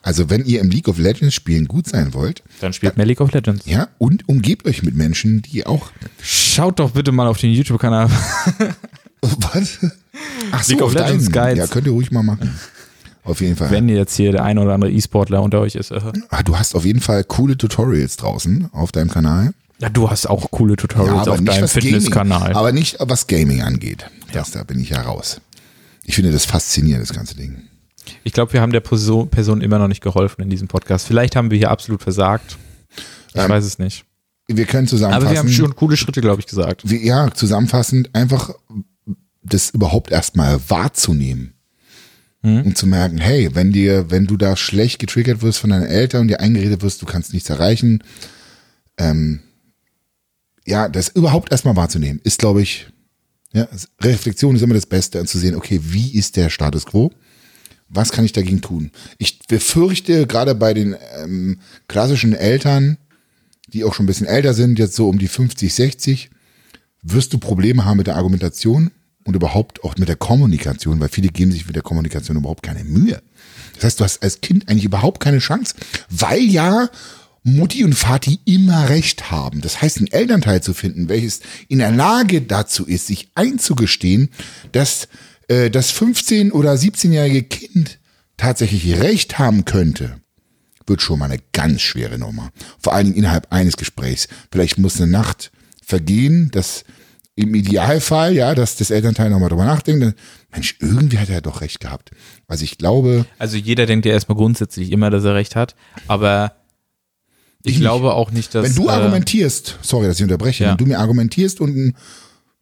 [0.01, 3.19] Also wenn ihr im League of Legends spielen gut sein wollt, Dann spielt mehr League
[3.21, 3.65] of Legends.
[3.65, 5.91] ja, und umgebt euch mit Menschen, die auch
[6.21, 8.09] Schaut doch bitte mal auf den YouTube-Kanal.
[9.21, 9.79] was?
[10.51, 11.33] Ach so, League of Legends deinen.
[11.55, 11.57] Guides.
[11.57, 12.53] Ja, könnt ihr ruhig mal machen.
[13.27, 13.69] Auf jeden Fall.
[13.71, 15.91] Wenn jetzt hier der ein oder andere E-Sportler unter euch ist.
[15.91, 19.53] Ah, du hast auf jeden Fall coole Tutorials draußen auf deinem Kanal.
[19.79, 22.53] Ja, du hast auch coole Tutorials auf deinem Fitnesskanal.
[22.53, 24.09] Aber nicht was Gaming angeht.
[24.31, 25.41] Das, Da bin ich ja raus.
[26.05, 27.63] Ich finde das faszinierend, das ganze Ding.
[28.23, 31.05] Ich glaube, wir haben der Person, Person immer noch nicht geholfen in diesem Podcast.
[31.05, 32.57] Vielleicht haben wir hier absolut versagt.
[33.33, 34.05] Ich Ähm, weiß es nicht.
[34.47, 35.49] Wir können Aber wir haben zusammenfassen.
[35.51, 36.89] schon coole Schritte, glaube ich, gesagt.
[36.89, 38.51] wie, ja, zusammenfassend einfach
[39.43, 41.53] das überhaupt erstmal wahrzunehmen.
[42.65, 46.21] Und zu merken, hey, wenn dir, wenn du da schlecht getriggert wirst von deinen Eltern
[46.21, 48.03] und dir eingeredet wirst, du kannst nichts erreichen,
[48.97, 49.41] ähm,
[50.65, 52.87] ja, das überhaupt erstmal wahrzunehmen, ist, glaube ich,
[53.53, 53.67] ja,
[54.01, 57.11] Reflexion ist immer das Beste, zu sehen, okay, wie ist der Status quo?
[57.89, 58.91] Was kann ich dagegen tun?
[59.17, 62.97] Ich befürchte, gerade bei den ähm, klassischen Eltern,
[63.67, 66.29] die auch schon ein bisschen älter sind, jetzt so um die 50, 60,
[67.01, 68.91] wirst du Probleme haben mit der Argumentation
[69.27, 72.85] und überhaupt auch mit der Kommunikation, weil viele geben sich mit der Kommunikation überhaupt keine
[72.85, 73.21] Mühe.
[73.75, 75.75] Das heißt, du hast als Kind eigentlich überhaupt keine Chance,
[76.09, 76.89] weil ja
[77.43, 79.59] Mutti und Vati immer recht haben.
[79.61, 84.29] Das heißt, einen Elternteil zu finden, welches in der Lage dazu ist, sich einzugestehen,
[84.71, 85.09] dass
[85.49, 87.99] äh, das 15- oder 17-jährige Kind
[88.37, 90.21] tatsächlich recht haben könnte,
[90.85, 92.51] wird schon mal eine ganz schwere Nummer.
[92.79, 94.29] Vor allen Dingen innerhalb eines Gesprächs.
[94.51, 95.51] Vielleicht muss eine Nacht
[95.83, 96.85] vergehen, dass
[97.37, 100.03] im Idealfall, ja, dass das Elternteil nochmal drüber nachdenkt.
[100.03, 100.13] dann,
[100.51, 102.09] Mensch, irgendwie hat er doch recht gehabt.
[102.47, 105.75] Also ich glaube, Also jeder denkt ja erstmal grundsätzlich immer, dass er recht hat.
[106.07, 106.53] Aber
[107.63, 107.81] ich, Ich nicht.
[107.81, 108.65] glaube auch nicht, dass.
[108.65, 110.71] wenn du äh, argumentierst, sorry, dass ich unterbreche, Ja.
[110.71, 111.95] wenn du mir argumentierst und ein,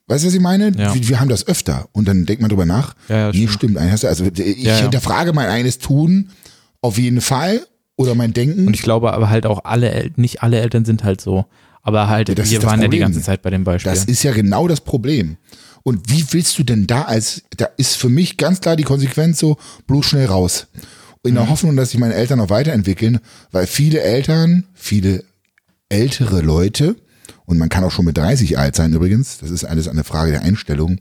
[0.08, 0.72] weißt du, was ich meine?
[0.78, 0.94] Ja.
[0.94, 2.96] Wir, wir haben das öfter und dann denkt man drüber nach.
[3.08, 3.78] Ja, ja, nee, stimmt.
[3.80, 4.06] stimmt.
[4.06, 6.32] Also ich Ja, hinterfrage mein eines Tun
[6.82, 7.62] auf jeden Fall
[7.96, 8.68] oder mein Denken.
[8.68, 11.46] Und ich glaube aber halt auch alle, El nicht alle Eltern sind halt so.
[11.86, 13.92] Aber halt, das wir waren ja die ganze Zeit bei dem Beispiel.
[13.92, 15.38] Das ist ja genau das Problem.
[15.84, 19.38] Und wie willst du denn da als, da ist für mich ganz klar die Konsequenz
[19.40, 20.66] so, bloß schnell raus.
[21.24, 21.36] In Mhm.
[21.36, 23.20] der Hoffnung, dass sich meine Eltern noch weiterentwickeln,
[23.52, 25.24] weil viele Eltern, viele
[25.90, 26.96] ältere Leute,
[27.46, 30.32] und man kann auch schon mit 30 alt sein übrigens, das ist alles eine Frage
[30.32, 30.98] der Einstellung,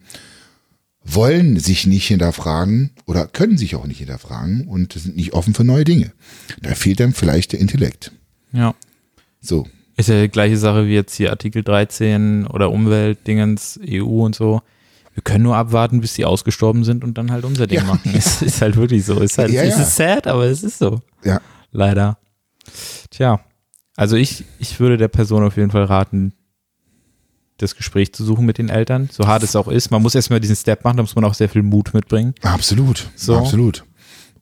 [1.03, 5.65] wollen sich nicht hinterfragen oder können sich auch nicht hinterfragen und sind nicht offen für
[5.65, 6.13] neue Dinge.
[6.63, 8.13] Da fehlt dann vielleicht der Intellekt.
[8.53, 8.75] ja.
[9.41, 9.67] So,
[9.97, 14.61] Ist ja die gleiche Sache wie jetzt hier Artikel 13 oder Umweltdingens, EU und so.
[15.15, 17.85] Wir können nur abwarten, bis die ausgestorben sind und dann halt unser Ding Ja.
[17.85, 18.11] machen.
[18.15, 19.15] Es ist halt wirklich so.
[19.21, 19.83] Es ist halt, Ja, es ja.
[19.83, 21.01] ist sad, aber es ist so.
[21.23, 21.41] ja,
[21.71, 22.19] Leider.
[23.11, 23.41] Tja,
[23.97, 26.33] also ich, ich würde der Person auf jeden Fall raten,
[27.59, 29.93] das Gespräch zu suchen mit den Eltern, so hart es auch ist.
[29.93, 32.35] Man muss erstmal diesen Step machen, da muss man auch sehr viel Mut mitbringen.
[32.43, 33.37] Absolut, So.
[33.37, 33.85] absolut.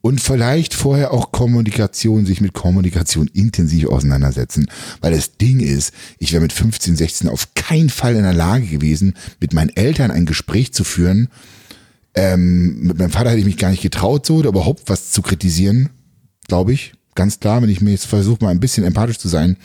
[0.05, 4.69] Und vielleicht vorher auch Kommunikation, sich mit Kommunikation intensiv auseinandersetzen.
[4.99, 8.65] Weil das Ding ist, ich wäre mit 15, 16 auf keinen Fall in der Lage
[8.65, 11.29] gewesen, mit meinen Eltern ein Gespräch zu führen.
[12.15, 15.21] Ähm, mit meinem Vater hätte ich mich gar nicht getraut, so oder überhaupt was zu
[15.21, 15.89] kritisieren,
[16.49, 16.91] glaube ich.
[17.15, 19.55] Ganz klar, wenn ich mir jetzt versuche, mal ein bisschen empathisch zu sein.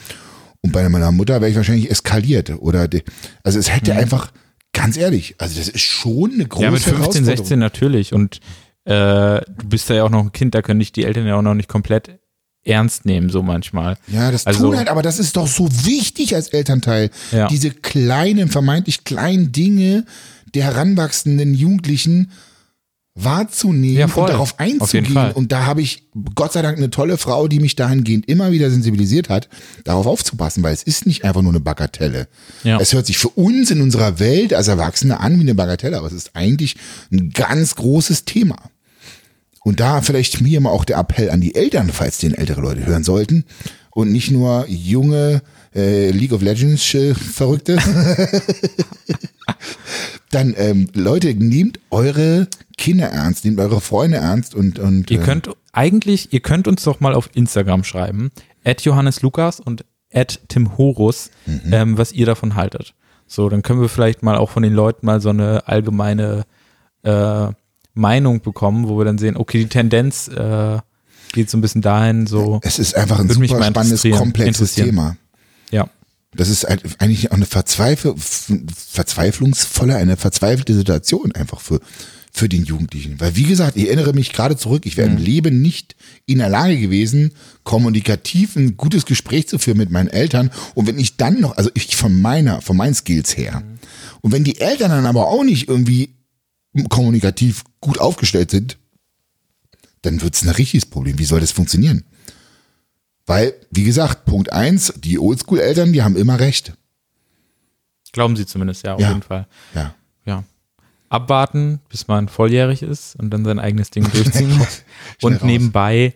[0.60, 2.52] Und bei meiner Mutter wäre ich wahrscheinlich eskaliert.
[2.60, 3.02] Oder de,
[3.42, 4.30] also es hätte einfach,
[4.72, 6.64] ganz ehrlich, also das ist schon eine große Mhm.
[6.64, 7.36] ja, mit 15, Herausforderung.
[7.36, 8.12] 16 natürlich.
[8.12, 8.38] Und
[8.88, 11.36] äh, du bist da ja auch noch ein Kind, da können dich die Eltern ja
[11.36, 12.18] auch noch nicht komplett
[12.64, 13.96] ernst nehmen, so manchmal.
[14.08, 17.10] Ja, das Also- tun halt, aber das ist doch so wichtig als Elternteil.
[17.32, 17.48] Ja.
[17.48, 20.04] Diese kleinen, vermeintlich kleinen Dinge
[20.54, 22.30] der heranwachsenden Jugendlichen
[23.14, 25.32] wahrzunehmen Ja, und darauf einzugehen.
[25.32, 28.70] Und da habe ich Gott sei Dank eine tolle Frau, die mich dahingehend immer wieder
[28.70, 29.48] sensibilisiert hat,
[29.84, 32.28] darauf aufzupassen, weil es ist nicht einfach nur eine Bagatelle.
[32.62, 32.78] Ja.
[32.80, 36.06] Es hört sich für uns in unserer Welt als Erwachsene an wie eine Bagatelle, aber
[36.06, 36.76] es ist eigentlich
[37.12, 38.70] ein ganz großes Thema.
[39.68, 42.86] Und da vielleicht mir mal auch der Appell an die Eltern, falls den ältere Leute
[42.86, 43.44] hören sollten
[43.90, 45.42] und nicht nur junge
[45.74, 47.78] äh, League of Legends äh, Verrückte.
[50.30, 55.24] Dann ähm, Leute, nehmt eure Kinder ernst, nehmt eure Freunde ernst und und Ihr äh,
[55.24, 58.30] könnt eigentlich, ihr könnt uns doch mal auf Instagram schreiben,
[58.64, 61.60] at Johannes Lukas und at Tim Horus, Mhm.
[61.72, 62.94] ähm, was ihr davon haltet.
[63.26, 66.44] So, dann können wir vielleicht mal auch von den Leuten mal so eine allgemeine
[67.02, 67.48] äh,
[67.98, 70.78] Meinung bekommen, wo wir dann sehen, okay, die Tendenz äh,
[71.32, 72.60] geht so ein bisschen dahin, so.
[72.62, 74.74] Es ist einfach ein super spannendes, komplexes.
[74.74, 75.16] Thema.
[75.70, 75.88] Ja.
[76.34, 81.80] Das ist halt eigentlich auch eine Verzweifel, verzweiflungsvolle, eine verzweifelte Situation einfach für,
[82.32, 83.18] für den Jugendlichen.
[83.18, 85.96] Weil wie gesagt, ich erinnere mich gerade zurück, ich wäre im Leben nicht
[86.26, 87.32] in der Lage gewesen,
[87.64, 90.50] kommunikativ ein gutes Gespräch zu führen mit meinen Eltern.
[90.74, 93.62] Und wenn ich dann noch, also ich von meiner, von meinen Skills her,
[94.20, 96.10] und wenn die Eltern dann aber auch nicht irgendwie
[96.88, 98.78] kommunikativ gut aufgestellt sind,
[100.02, 101.18] dann wird es ein richtiges Problem.
[101.18, 102.04] Wie soll das funktionieren?
[103.26, 106.74] Weil, wie gesagt, Punkt eins: die Oldschool-Eltern, die haben immer recht.
[108.12, 109.08] Glauben sie zumindest, ja, auf Ja.
[109.08, 109.46] jeden Fall.
[109.74, 109.94] Ja.
[110.24, 110.44] Ja.
[111.10, 114.50] Abwarten, bis man volljährig ist und dann sein eigenes Ding durchziehen.
[114.60, 114.66] Schnell
[115.22, 115.42] und raus.
[115.42, 116.14] nebenbei,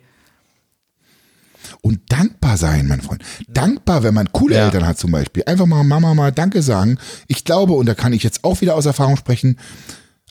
[1.81, 3.23] Und dankbar sein, mein Freund.
[3.49, 4.65] Dankbar, wenn man coole Ja.
[4.67, 5.43] Eltern hat zum Beispiel.
[5.47, 6.99] Einfach mal Mama mal Danke sagen.
[7.29, 9.59] Ich glaube, und da kann ich jetzt auch wieder aus Erfahrung sprechen,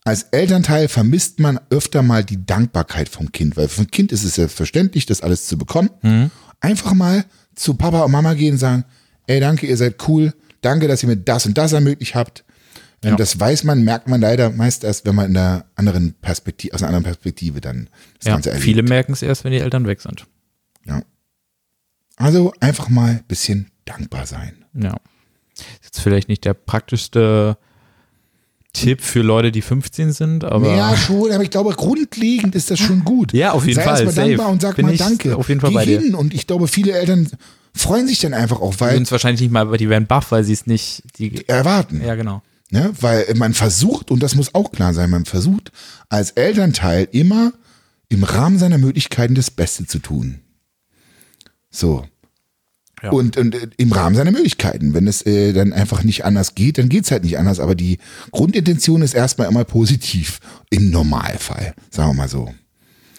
[0.03, 4.23] als Elternteil vermisst man öfter mal die Dankbarkeit vom Kind, weil für ein Kind ist
[4.23, 5.91] es selbstverständlich, das alles zu bekommen.
[6.01, 6.31] Mhm.
[6.59, 7.25] Einfach mal
[7.55, 8.85] zu Papa und Mama gehen und sagen,
[9.27, 12.43] ey, danke, ihr seid cool, danke, dass ihr mir das und das ermöglicht habt.
[13.03, 13.11] Ja.
[13.11, 16.75] Und das weiß man, merkt man leider meist erst, wenn man in einer anderen Perspektive,
[16.75, 18.65] aus einer anderen Perspektive dann das ja, Ganze erlebt.
[18.65, 20.27] viele merken es erst, wenn die Eltern weg sind.
[20.85, 21.01] Ja.
[22.17, 24.65] Also einfach mal ein bisschen dankbar sein.
[24.73, 24.97] Ja.
[25.55, 27.57] Ist jetzt vielleicht nicht der praktischste
[28.73, 30.75] Tipp für Leute, die 15 sind, aber.
[30.75, 33.33] ja, schon, aber ich glaube, grundlegend ist das schon gut.
[33.33, 34.27] Ja, auf jeden Sei Fall, erst mal safe.
[34.29, 35.35] dankbar und sag Bin mal ich Danke.
[35.35, 35.99] auf jeden Fall Geh bei dir.
[35.99, 37.27] hin und ich glaube, viele Eltern
[37.75, 40.07] freuen sich dann einfach auch, Die weil sind es wahrscheinlich nicht mal, aber die werden
[40.07, 41.03] baff, weil sie es nicht.
[41.17, 42.01] Die, erwarten.
[42.05, 42.41] ja, genau.
[42.69, 42.91] Ne?
[43.01, 45.73] Weil man versucht, und das muss auch klar sein, man versucht
[46.07, 47.51] als Elternteil immer
[48.07, 50.39] im Rahmen seiner Möglichkeiten das Beste zu tun.
[51.69, 52.05] So.
[53.01, 53.09] Ja.
[53.09, 54.93] Und, und äh, im Rahmen seiner Möglichkeiten.
[54.93, 57.59] Wenn es äh, dann einfach nicht anders geht, dann geht's halt nicht anders.
[57.59, 57.97] Aber die
[58.31, 60.39] Grundintention ist erstmal immer positiv.
[60.69, 62.53] Im Normalfall, sagen wir mal so.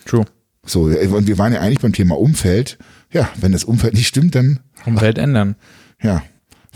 [0.05, 0.25] True.
[0.65, 2.79] So, äh, und wir waren ja eigentlich beim Thema Umfeld.
[3.13, 5.57] Ja, wenn das Umfeld nicht stimmt, dann, Umwelt ändern.
[6.03, 6.23] ja,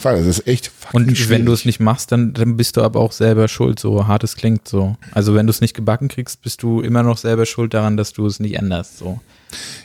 [0.02, 1.46] das ist echt Und wenn schwierig.
[1.46, 4.36] du es nicht machst, dann, dann bist du aber auch selber schuld, so hart es
[4.36, 4.96] klingt so.
[5.12, 8.12] Also wenn du es nicht gebacken kriegst, bist du immer noch selber schuld daran, dass
[8.12, 8.98] du es nicht änderst.
[8.98, 9.20] So.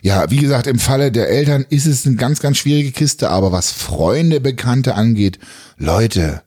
[0.01, 3.51] Ja, wie gesagt, im Falle der Eltern ist es eine ganz, ganz schwierige Kiste, aber
[3.51, 5.39] was Freunde, Bekannte angeht,
[5.78, 6.41] Leute,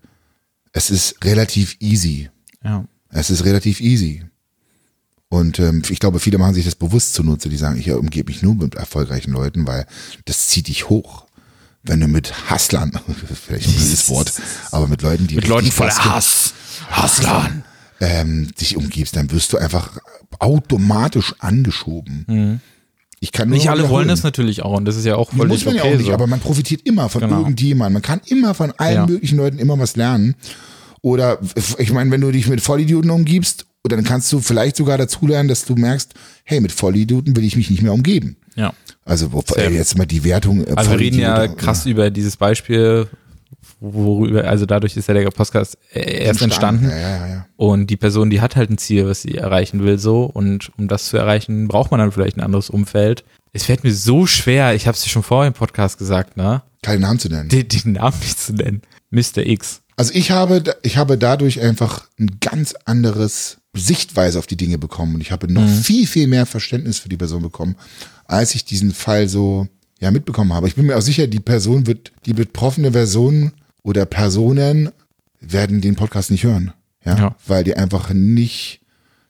[0.72, 2.30] es ist relativ easy.
[2.64, 2.84] Ja.
[3.10, 4.24] Es ist relativ easy.
[5.28, 8.42] Und ähm, ich glaube, viele machen sich das bewusst zunutze, die sagen, ich umgebe mich
[8.42, 9.86] nur mit erfolgreichen Leuten, weil
[10.26, 11.26] das zieht dich hoch.
[11.82, 12.92] Wenn du mit Hustlern,
[13.46, 14.32] vielleicht ein blödes Wort,
[14.70, 16.54] aber mit Leuten, die Mit Leuten voller Hass.
[16.90, 17.64] Hasslern.
[18.00, 20.00] ähm, dich umgibst, dann wirst du einfach
[20.38, 22.60] automatisch angeschoben.
[23.25, 25.64] Ich kann Nicht alle wollen das natürlich auch und das ist ja auch voll Muss
[25.64, 25.95] man ja okay.
[25.95, 26.12] auch nicht, so.
[26.12, 27.39] aber man profitiert immer von Genau.
[27.39, 27.95] irgendjemandem.
[27.95, 29.07] Man kann immer von allen Ja.
[29.07, 30.35] möglichen Leuten immer was lernen.
[31.01, 31.39] Oder
[31.79, 35.49] ich meine, wenn du dich mit Vollidioten umgibst, dann kannst du vielleicht sogar dazu lernen,
[35.49, 36.12] dass du merkst,
[36.45, 38.37] hey, mit Vollidioten will ich mich nicht mehr umgeben.
[38.57, 38.72] ja.
[39.07, 40.66] Also äh, jetzt mal die Wertung.
[40.66, 43.07] äh, Also wir reden ja krass über dieses Beispiel,
[43.93, 46.89] worüber, also dadurch ist ja der Podcast äh, erst entstanden.
[46.89, 47.47] Ja, ja, ja.
[47.57, 50.24] Und die Person, die hat halt ein Ziel, was sie erreichen will, so.
[50.24, 53.24] Und um das zu erreichen, braucht man dann vielleicht ein anderes Umfeld.
[53.53, 56.62] Es fällt mir so schwer, ich habe es dir schon vorher im Podcast gesagt, ne?
[56.82, 57.49] Keinen Namen zu nennen.
[57.51, 58.82] Den, den Namen nicht zu nennen.
[59.11, 59.39] Mr.
[59.47, 59.80] X.
[59.97, 65.14] Also ich habe, ich habe dadurch einfach ein ganz anderes Sichtweise auf die Dinge bekommen
[65.14, 65.68] und ich habe noch Mhm.
[65.68, 67.76] viel, viel mehr Verständnis für die Person bekommen,
[68.26, 69.68] als ich diesen Fall so
[70.01, 70.66] ja mitbekommen habe.
[70.66, 73.53] Ich bin mir auch sicher, die Person wird, die betroffene Person
[73.85, 74.91] oder Personen
[75.41, 76.72] werden den Podcast nicht hören.
[77.05, 77.37] Ja, Ja.
[77.47, 78.80] weil die einfach nicht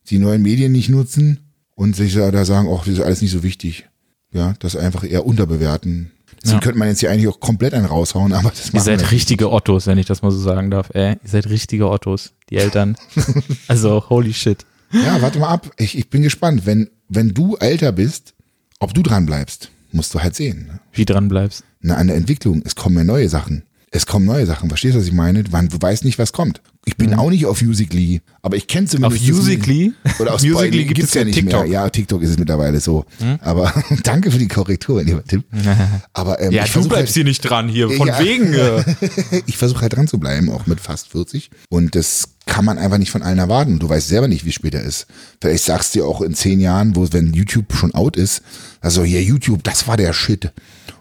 [0.09, 1.41] die neuen Medien nicht nutzen
[1.75, 3.87] und sich da sagen, ach, das ist alles nicht so wichtig.
[4.33, 6.11] Ja, das einfach eher unterbewerten.
[6.43, 6.61] Deswegen Ja.
[6.63, 9.87] könnte man jetzt hier eigentlich auch komplett einen raushauen, aber das Ihr seid richtige Ottos,
[9.87, 10.91] wenn ich das mal so sagen darf.
[10.95, 12.97] Ey, ihr seid richtige Ottos, die Eltern.
[13.69, 14.65] also, holy shit.
[14.93, 15.71] Ja, warte mal ab.
[15.79, 16.67] Ich, ich bin gespannt.
[16.67, 18.35] Wenn, wenn du älter bist,
[18.79, 20.67] ob du dran bleibst, musst du halt sehen.
[20.67, 20.81] Ne?
[20.93, 21.65] Wie dran bleibst.
[21.81, 22.63] Na, an der Entwicklung.
[22.65, 23.65] Es kommen ja neue Sachen.
[23.95, 24.69] Es kommen neue Sachen.
[24.69, 25.45] Verstehst du, was ich meine?
[25.53, 26.61] Man du weißt nicht, was kommt.
[26.85, 29.23] Ich bin auch nicht auf Musically, aber ich kenne zumindest.
[29.23, 29.31] Mhm.
[29.31, 29.93] Auf Musical.ly?
[30.19, 31.63] Oder auf Musical.ly gibt es ja nicht TikTok.
[31.63, 31.71] Mehr.
[31.71, 33.07] Ja, TikTok ist es mittlerweile so.
[33.41, 33.73] Aber
[34.03, 35.45] danke für die Korrektur, lieber Tipp.
[36.13, 37.89] Aber ähm, Ja, ich du bleibst halt, hier nicht dran hier.
[37.89, 38.19] Von Ja.
[38.19, 38.53] wegen.
[38.53, 38.83] Äh.
[39.47, 41.51] ich versuche halt dran zu bleiben, auch mit fast 40.
[41.69, 43.79] Und das kann man einfach nicht von allen erwarten.
[43.79, 45.07] Du weißt selber nicht, wie es später ist.
[45.41, 48.43] Vielleicht sagst du dir auch in zehn Jahren, wo wenn YouTube schon out ist,
[48.81, 50.53] also hier YouTube, das war der Shit.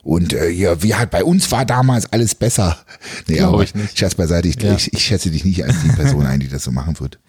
[0.04, 2.78] Und äh, hier, wie halt bei uns war damals alles besser.
[3.28, 3.97] Nee, Glaub aber ich nicht.
[3.97, 4.76] Scherz beiseite, ich, Ja.
[4.76, 7.20] ich, ich schätze dich nicht als die Person ein, die das so machen wird.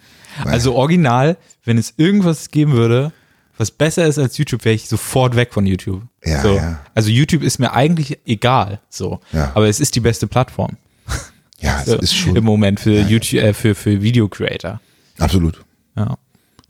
[0.42, 3.12] Weil, Also original, wenn es irgendwas geben würde,
[3.56, 6.02] was besser ist als YouTube, wäre ich sofort weg von YouTube.
[6.24, 6.56] Ja, so.
[6.56, 6.80] ja.
[6.94, 9.20] Also YouTube ist mir eigentlich egal, so.
[9.32, 9.52] Ja.
[9.54, 10.76] Aber es ist die beste Plattform
[11.60, 14.80] ja, es so, ist schon im Moment für YouTube, äh, für, für Video Creator.
[15.18, 15.64] absolut.
[15.96, 16.18] Ja.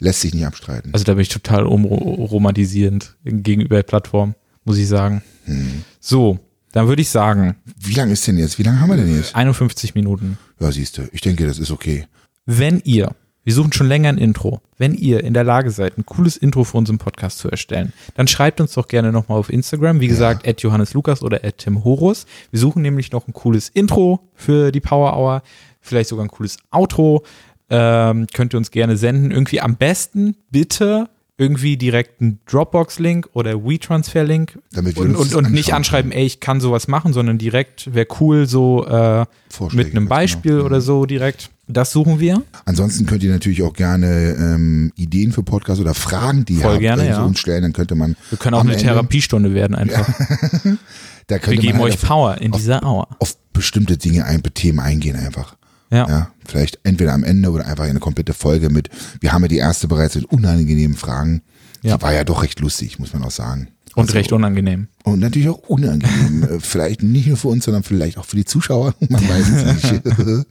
[0.01, 0.93] Lässt sich nicht abstreiten.
[0.93, 4.35] Also da bin ich total umromantisierend gegenüber der Plattform,
[4.65, 5.23] muss ich sagen.
[5.45, 5.85] Hm.
[6.01, 6.39] So,
[6.73, 8.59] dann würde ich sagen, Wie lang ist denn jetzt?
[8.59, 9.35] Wie lange haben wir denn jetzt?
[9.35, 10.39] 51 Minuten.
[10.59, 12.07] Ja, siehst du, ich denke, das ist okay.
[12.47, 13.15] Wenn ihr,
[13.45, 16.65] wir suchen schon länger ein Intro, wenn ihr in der Lage seid, ein cooles Intro
[16.65, 20.49] für unseren Podcast zu erstellen, dann schreibt uns doch gerne nochmal auf Instagram, wie gesagt,
[20.49, 22.27] at Johannes Lukas oder at Tim Horus.
[22.51, 25.43] Wir suchen nämlich noch ein cooles Intro für die Power Hour,
[25.81, 27.23] vielleicht sogar ein cooles Outro.
[27.71, 29.31] Ähm, könnt ihr uns gerne senden.
[29.31, 35.75] Irgendwie am besten bitte irgendwie direkt einen Dropbox-Link oder WeTransfer-Link wir und, und, und nicht
[35.75, 39.25] anschreiben, ey, ich kann sowas machen, sondern direkt wäre cool, so äh,
[39.73, 40.65] mit einem ganz Beispiel genau.
[40.65, 41.51] oder so direkt.
[41.67, 42.43] Das suchen wir.
[42.67, 46.81] Ansonsten könnt ihr natürlich auch gerne ähm, Ideen für Podcasts oder Fragen, die ihr habt,
[46.81, 47.25] gerne, äh, ja.
[47.25, 47.63] uns stellen.
[47.63, 48.17] Dann könnte man.
[48.29, 50.09] Wir können auch eine Ende- Therapiestunde werden einfach.
[51.27, 53.09] Da Wir könnte geben man euch halt auf, Power in dieser Hour.
[53.19, 55.57] auf bestimmte Dinge, ein Themen eingehen einfach.
[55.95, 56.09] Ja.
[56.09, 58.89] Ja, vielleicht entweder am Ende oder einfach eine komplette Folge mit.
[59.21, 61.43] Wir haben ja die erste bereits mit unangenehmen Fragen.
[61.83, 61.97] Ja.
[61.97, 63.69] Die war ja doch recht lustig, muss man auch sagen.
[63.95, 64.89] Und Also- recht unangenehm.
[65.05, 66.43] Und natürlich auch unangenehm.
[66.51, 68.95] Äh, vielleicht nicht nur für uns, sondern vielleicht auch für die Zuschauer.
[69.09, 70.03] Man weiß es nicht.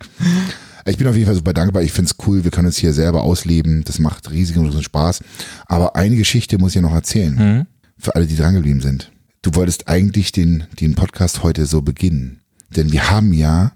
[0.86, 1.82] ich bin auf jeden Fall super dankbar.
[1.84, 2.44] Ich find's cool.
[2.44, 3.84] Wir können uns hier selber ausleben.
[3.84, 5.22] Das macht riesigen Spaß.
[5.66, 7.36] Aber eine Geschichte muss ich ja noch erzählen.
[7.36, 7.68] Mhm.
[8.00, 9.12] Für alle, die drangeblieben sind.
[9.42, 12.40] Du wolltest eigentlich den, den Podcast heute so beginnen.
[12.76, 13.74] Denn wir haben ja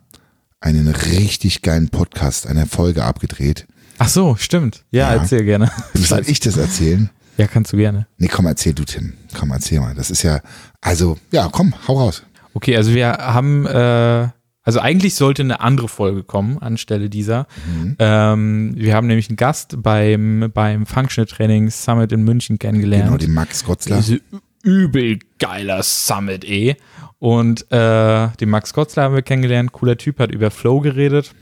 [0.60, 3.68] einen richtig geilen Podcast, eine Folge abgedreht.
[4.00, 4.84] Ach so, stimmt.
[4.92, 5.22] Ja, Ja.
[5.22, 5.72] erzähl gerne.
[5.94, 7.10] Soll ich das erzählen?
[7.38, 8.08] Ja, kannst du gerne.
[8.18, 9.14] Nee, komm, erzähl du, Tim.
[9.38, 9.94] Komm, erzähl mal.
[9.94, 10.42] Das ist ja,
[10.82, 12.24] also, ja, komm, hau raus.
[12.54, 14.28] Okay, also wir haben, äh,
[14.64, 17.48] also eigentlich sollte eine andere Folge kommen anstelle dieser.
[17.68, 17.96] Mhm.
[18.00, 23.06] Ähm, wir haben nämlich einen Gast beim, beim Functional Training Summit in München kennengelernt.
[23.06, 23.98] Genau, den Max Gotzler.
[23.98, 24.20] Diese
[24.64, 26.76] übel geiler Summit, eh.
[27.20, 29.72] Und äh, den Max Gotzler haben wir kennengelernt.
[29.72, 31.34] Cooler Typ, hat über Flow geredet.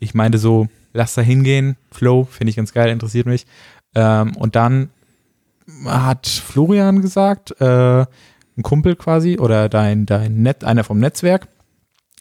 [0.00, 1.76] Ich meinte so, lass da hingehen.
[1.90, 3.46] Flow, finde ich ganz geil, interessiert mich.
[3.94, 4.90] Ähm, und dann
[5.84, 11.48] hat Florian gesagt, äh, ein Kumpel quasi, oder dein, dein Net, einer vom Netzwerk,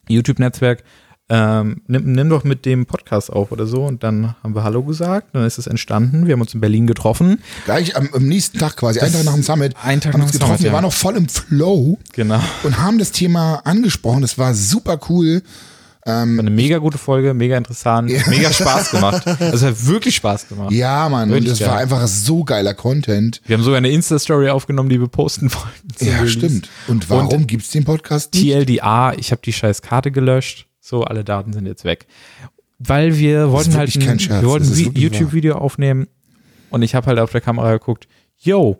[0.07, 0.83] YouTube-Netzwerk,
[1.29, 3.83] ähm, nimm, nimm doch mit dem Podcast auf oder so.
[3.83, 6.25] Und dann haben wir Hallo gesagt, dann ist es entstanden.
[6.25, 7.41] Wir haben uns in Berlin getroffen.
[7.65, 10.25] Gleich am, am nächsten Tag quasi, einen Tag nach dem Summit, einen Tag haben wir
[10.25, 10.57] nach uns dem getroffen.
[10.57, 10.73] Summit, Wir ja.
[10.73, 12.39] waren noch voll im Flow Genau.
[12.63, 14.21] und haben das Thema angesprochen.
[14.21, 15.41] Das war super cool.
[16.05, 19.27] War eine mega gute Folge, mega interessant, mega Spaß gemacht.
[19.27, 20.71] Also es hat wirklich Spaß gemacht.
[20.71, 21.67] Ja, Mann, und Wirklich das geil.
[21.67, 23.41] war einfach so geiler Content.
[23.45, 26.05] Wir haben sogar eine Insta-Story aufgenommen, die wir posten wollten.
[26.05, 26.69] Ja, stimmt.
[26.87, 28.45] Und warum gibt's den Podcast nicht?
[28.45, 30.66] TLDA, ich habe die scheiß Karte gelöscht.
[30.87, 32.07] So, alle Daten sind jetzt weg.
[32.79, 36.07] Weil wir wollten halt ein, Scherz, wir wollten YouTube-Video aufnehmen
[36.69, 38.07] und ich habe halt auf der Kamera geguckt,
[38.37, 38.77] yo,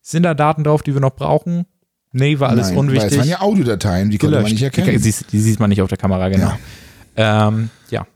[0.00, 1.66] sind da Daten drauf, die wir noch brauchen?
[2.12, 3.18] Nee, war alles Nein, Weil es unwichtig.
[3.18, 4.62] waren ja Audiodateien, die konnte man gelöscht.
[4.62, 4.98] nicht Die, erkennen.
[5.02, 6.52] siehst- die sieht man nicht auf der Kamera, genau.
[7.16, 7.48] Ja.
[7.48, 8.06] Ähm, ja,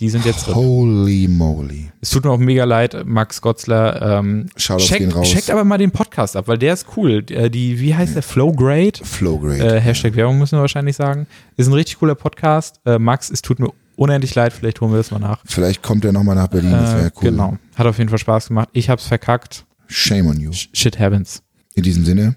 [0.00, 0.54] die sind jetzt drin.
[0.54, 1.90] Holy moly.
[2.00, 4.18] Es tut mir auch mega leid, Max Gotzler.
[4.20, 5.28] Ähm, Shoutouts checkt, raus.
[5.30, 7.24] checkt aber mal den Podcast ab, weil der ist cool.
[7.30, 8.22] Äh, Die, wie heißt der?
[8.22, 8.92] Flow Grade?
[9.02, 9.60] Flow great.
[9.60, 11.26] Äh, Hashtag Werbung müssen wir wahrscheinlich sagen.
[11.56, 12.80] Ist ein richtig cooler Podcast.
[12.84, 15.40] Äh, Max, es tut mir unendlich leid, vielleicht holen wir das mal nach.
[15.44, 17.30] Vielleicht kommt er nochmal nach Berlin, das wäre Äh, cool.
[17.30, 17.56] Genau.
[17.76, 18.68] Hat auf jeden Fall Spaß gemacht.
[18.72, 19.64] Ich hab's verkackt.
[19.86, 20.50] Shame on you.
[20.52, 21.42] Shit happens.
[21.74, 22.36] In diesem Sinne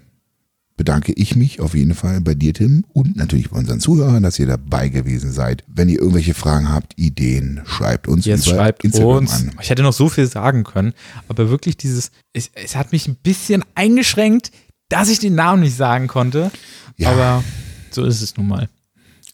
[0.78, 4.38] bedanke ich mich auf jeden Fall bei dir, Tim, und natürlich bei unseren Zuhörern, dass
[4.38, 5.64] ihr dabei gewesen seid.
[5.66, 9.32] Wenn ihr irgendwelche Fragen habt, Ideen, schreibt uns Jetzt über schreibt Instagram uns.
[9.34, 9.50] an.
[9.60, 10.94] Ich hätte noch so viel sagen können,
[11.28, 14.52] aber wirklich dieses, es, es hat mich ein bisschen eingeschränkt,
[14.88, 16.50] dass ich den Namen nicht sagen konnte.
[16.96, 17.10] Ja.
[17.10, 17.44] Aber
[17.90, 18.68] so ist es nun mal.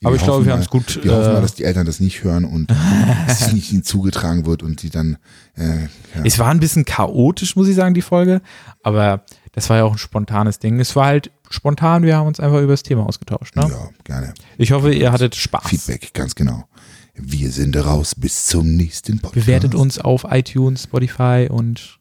[0.01, 1.03] Wir Aber ich glaube, wir haben es gut.
[1.05, 2.71] Wir hoffen mal, Äh, dass die Eltern das nicht hören und
[3.29, 5.19] es nicht ihnen zugetragen wird und sie dann,
[5.57, 5.89] äh, ja.
[6.25, 8.41] es war ein bisschen chaotisch, muss ich sagen, die Folge.
[8.83, 10.81] Aber das war ja auch ein spontanes Ding.
[10.81, 13.57] Es war halt spontan, wir haben uns einfach über das Thema ausgetauscht.
[13.57, 13.67] Ne?
[13.69, 14.35] ja, gerne.
[14.59, 15.69] Ich hoffe, ihr hattet Spaß.
[15.69, 16.65] Feedback, ganz genau.
[17.15, 18.15] Wir sind raus.
[18.15, 19.47] Bis zum nächsten Podcast.
[19.47, 22.01] Bewertet uns auf iTunes, Spotify und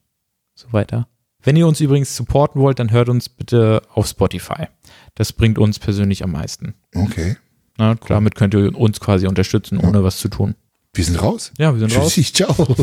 [0.56, 1.08] so weiter.
[1.44, 4.68] Wenn ihr uns übrigens supporten wollt, dann hört uns bitte auf Spotify.
[5.16, 6.74] Das bringt uns persönlich am meisten.
[6.96, 7.36] Okay.
[7.78, 10.56] Na, damit könnt ihr uns quasi unterstützen, ohne was zu tun.
[10.94, 11.52] Wir sind raus.
[11.58, 12.14] Ja, wir sind raus.
[12.14, 12.56] Tschüssi, ciao.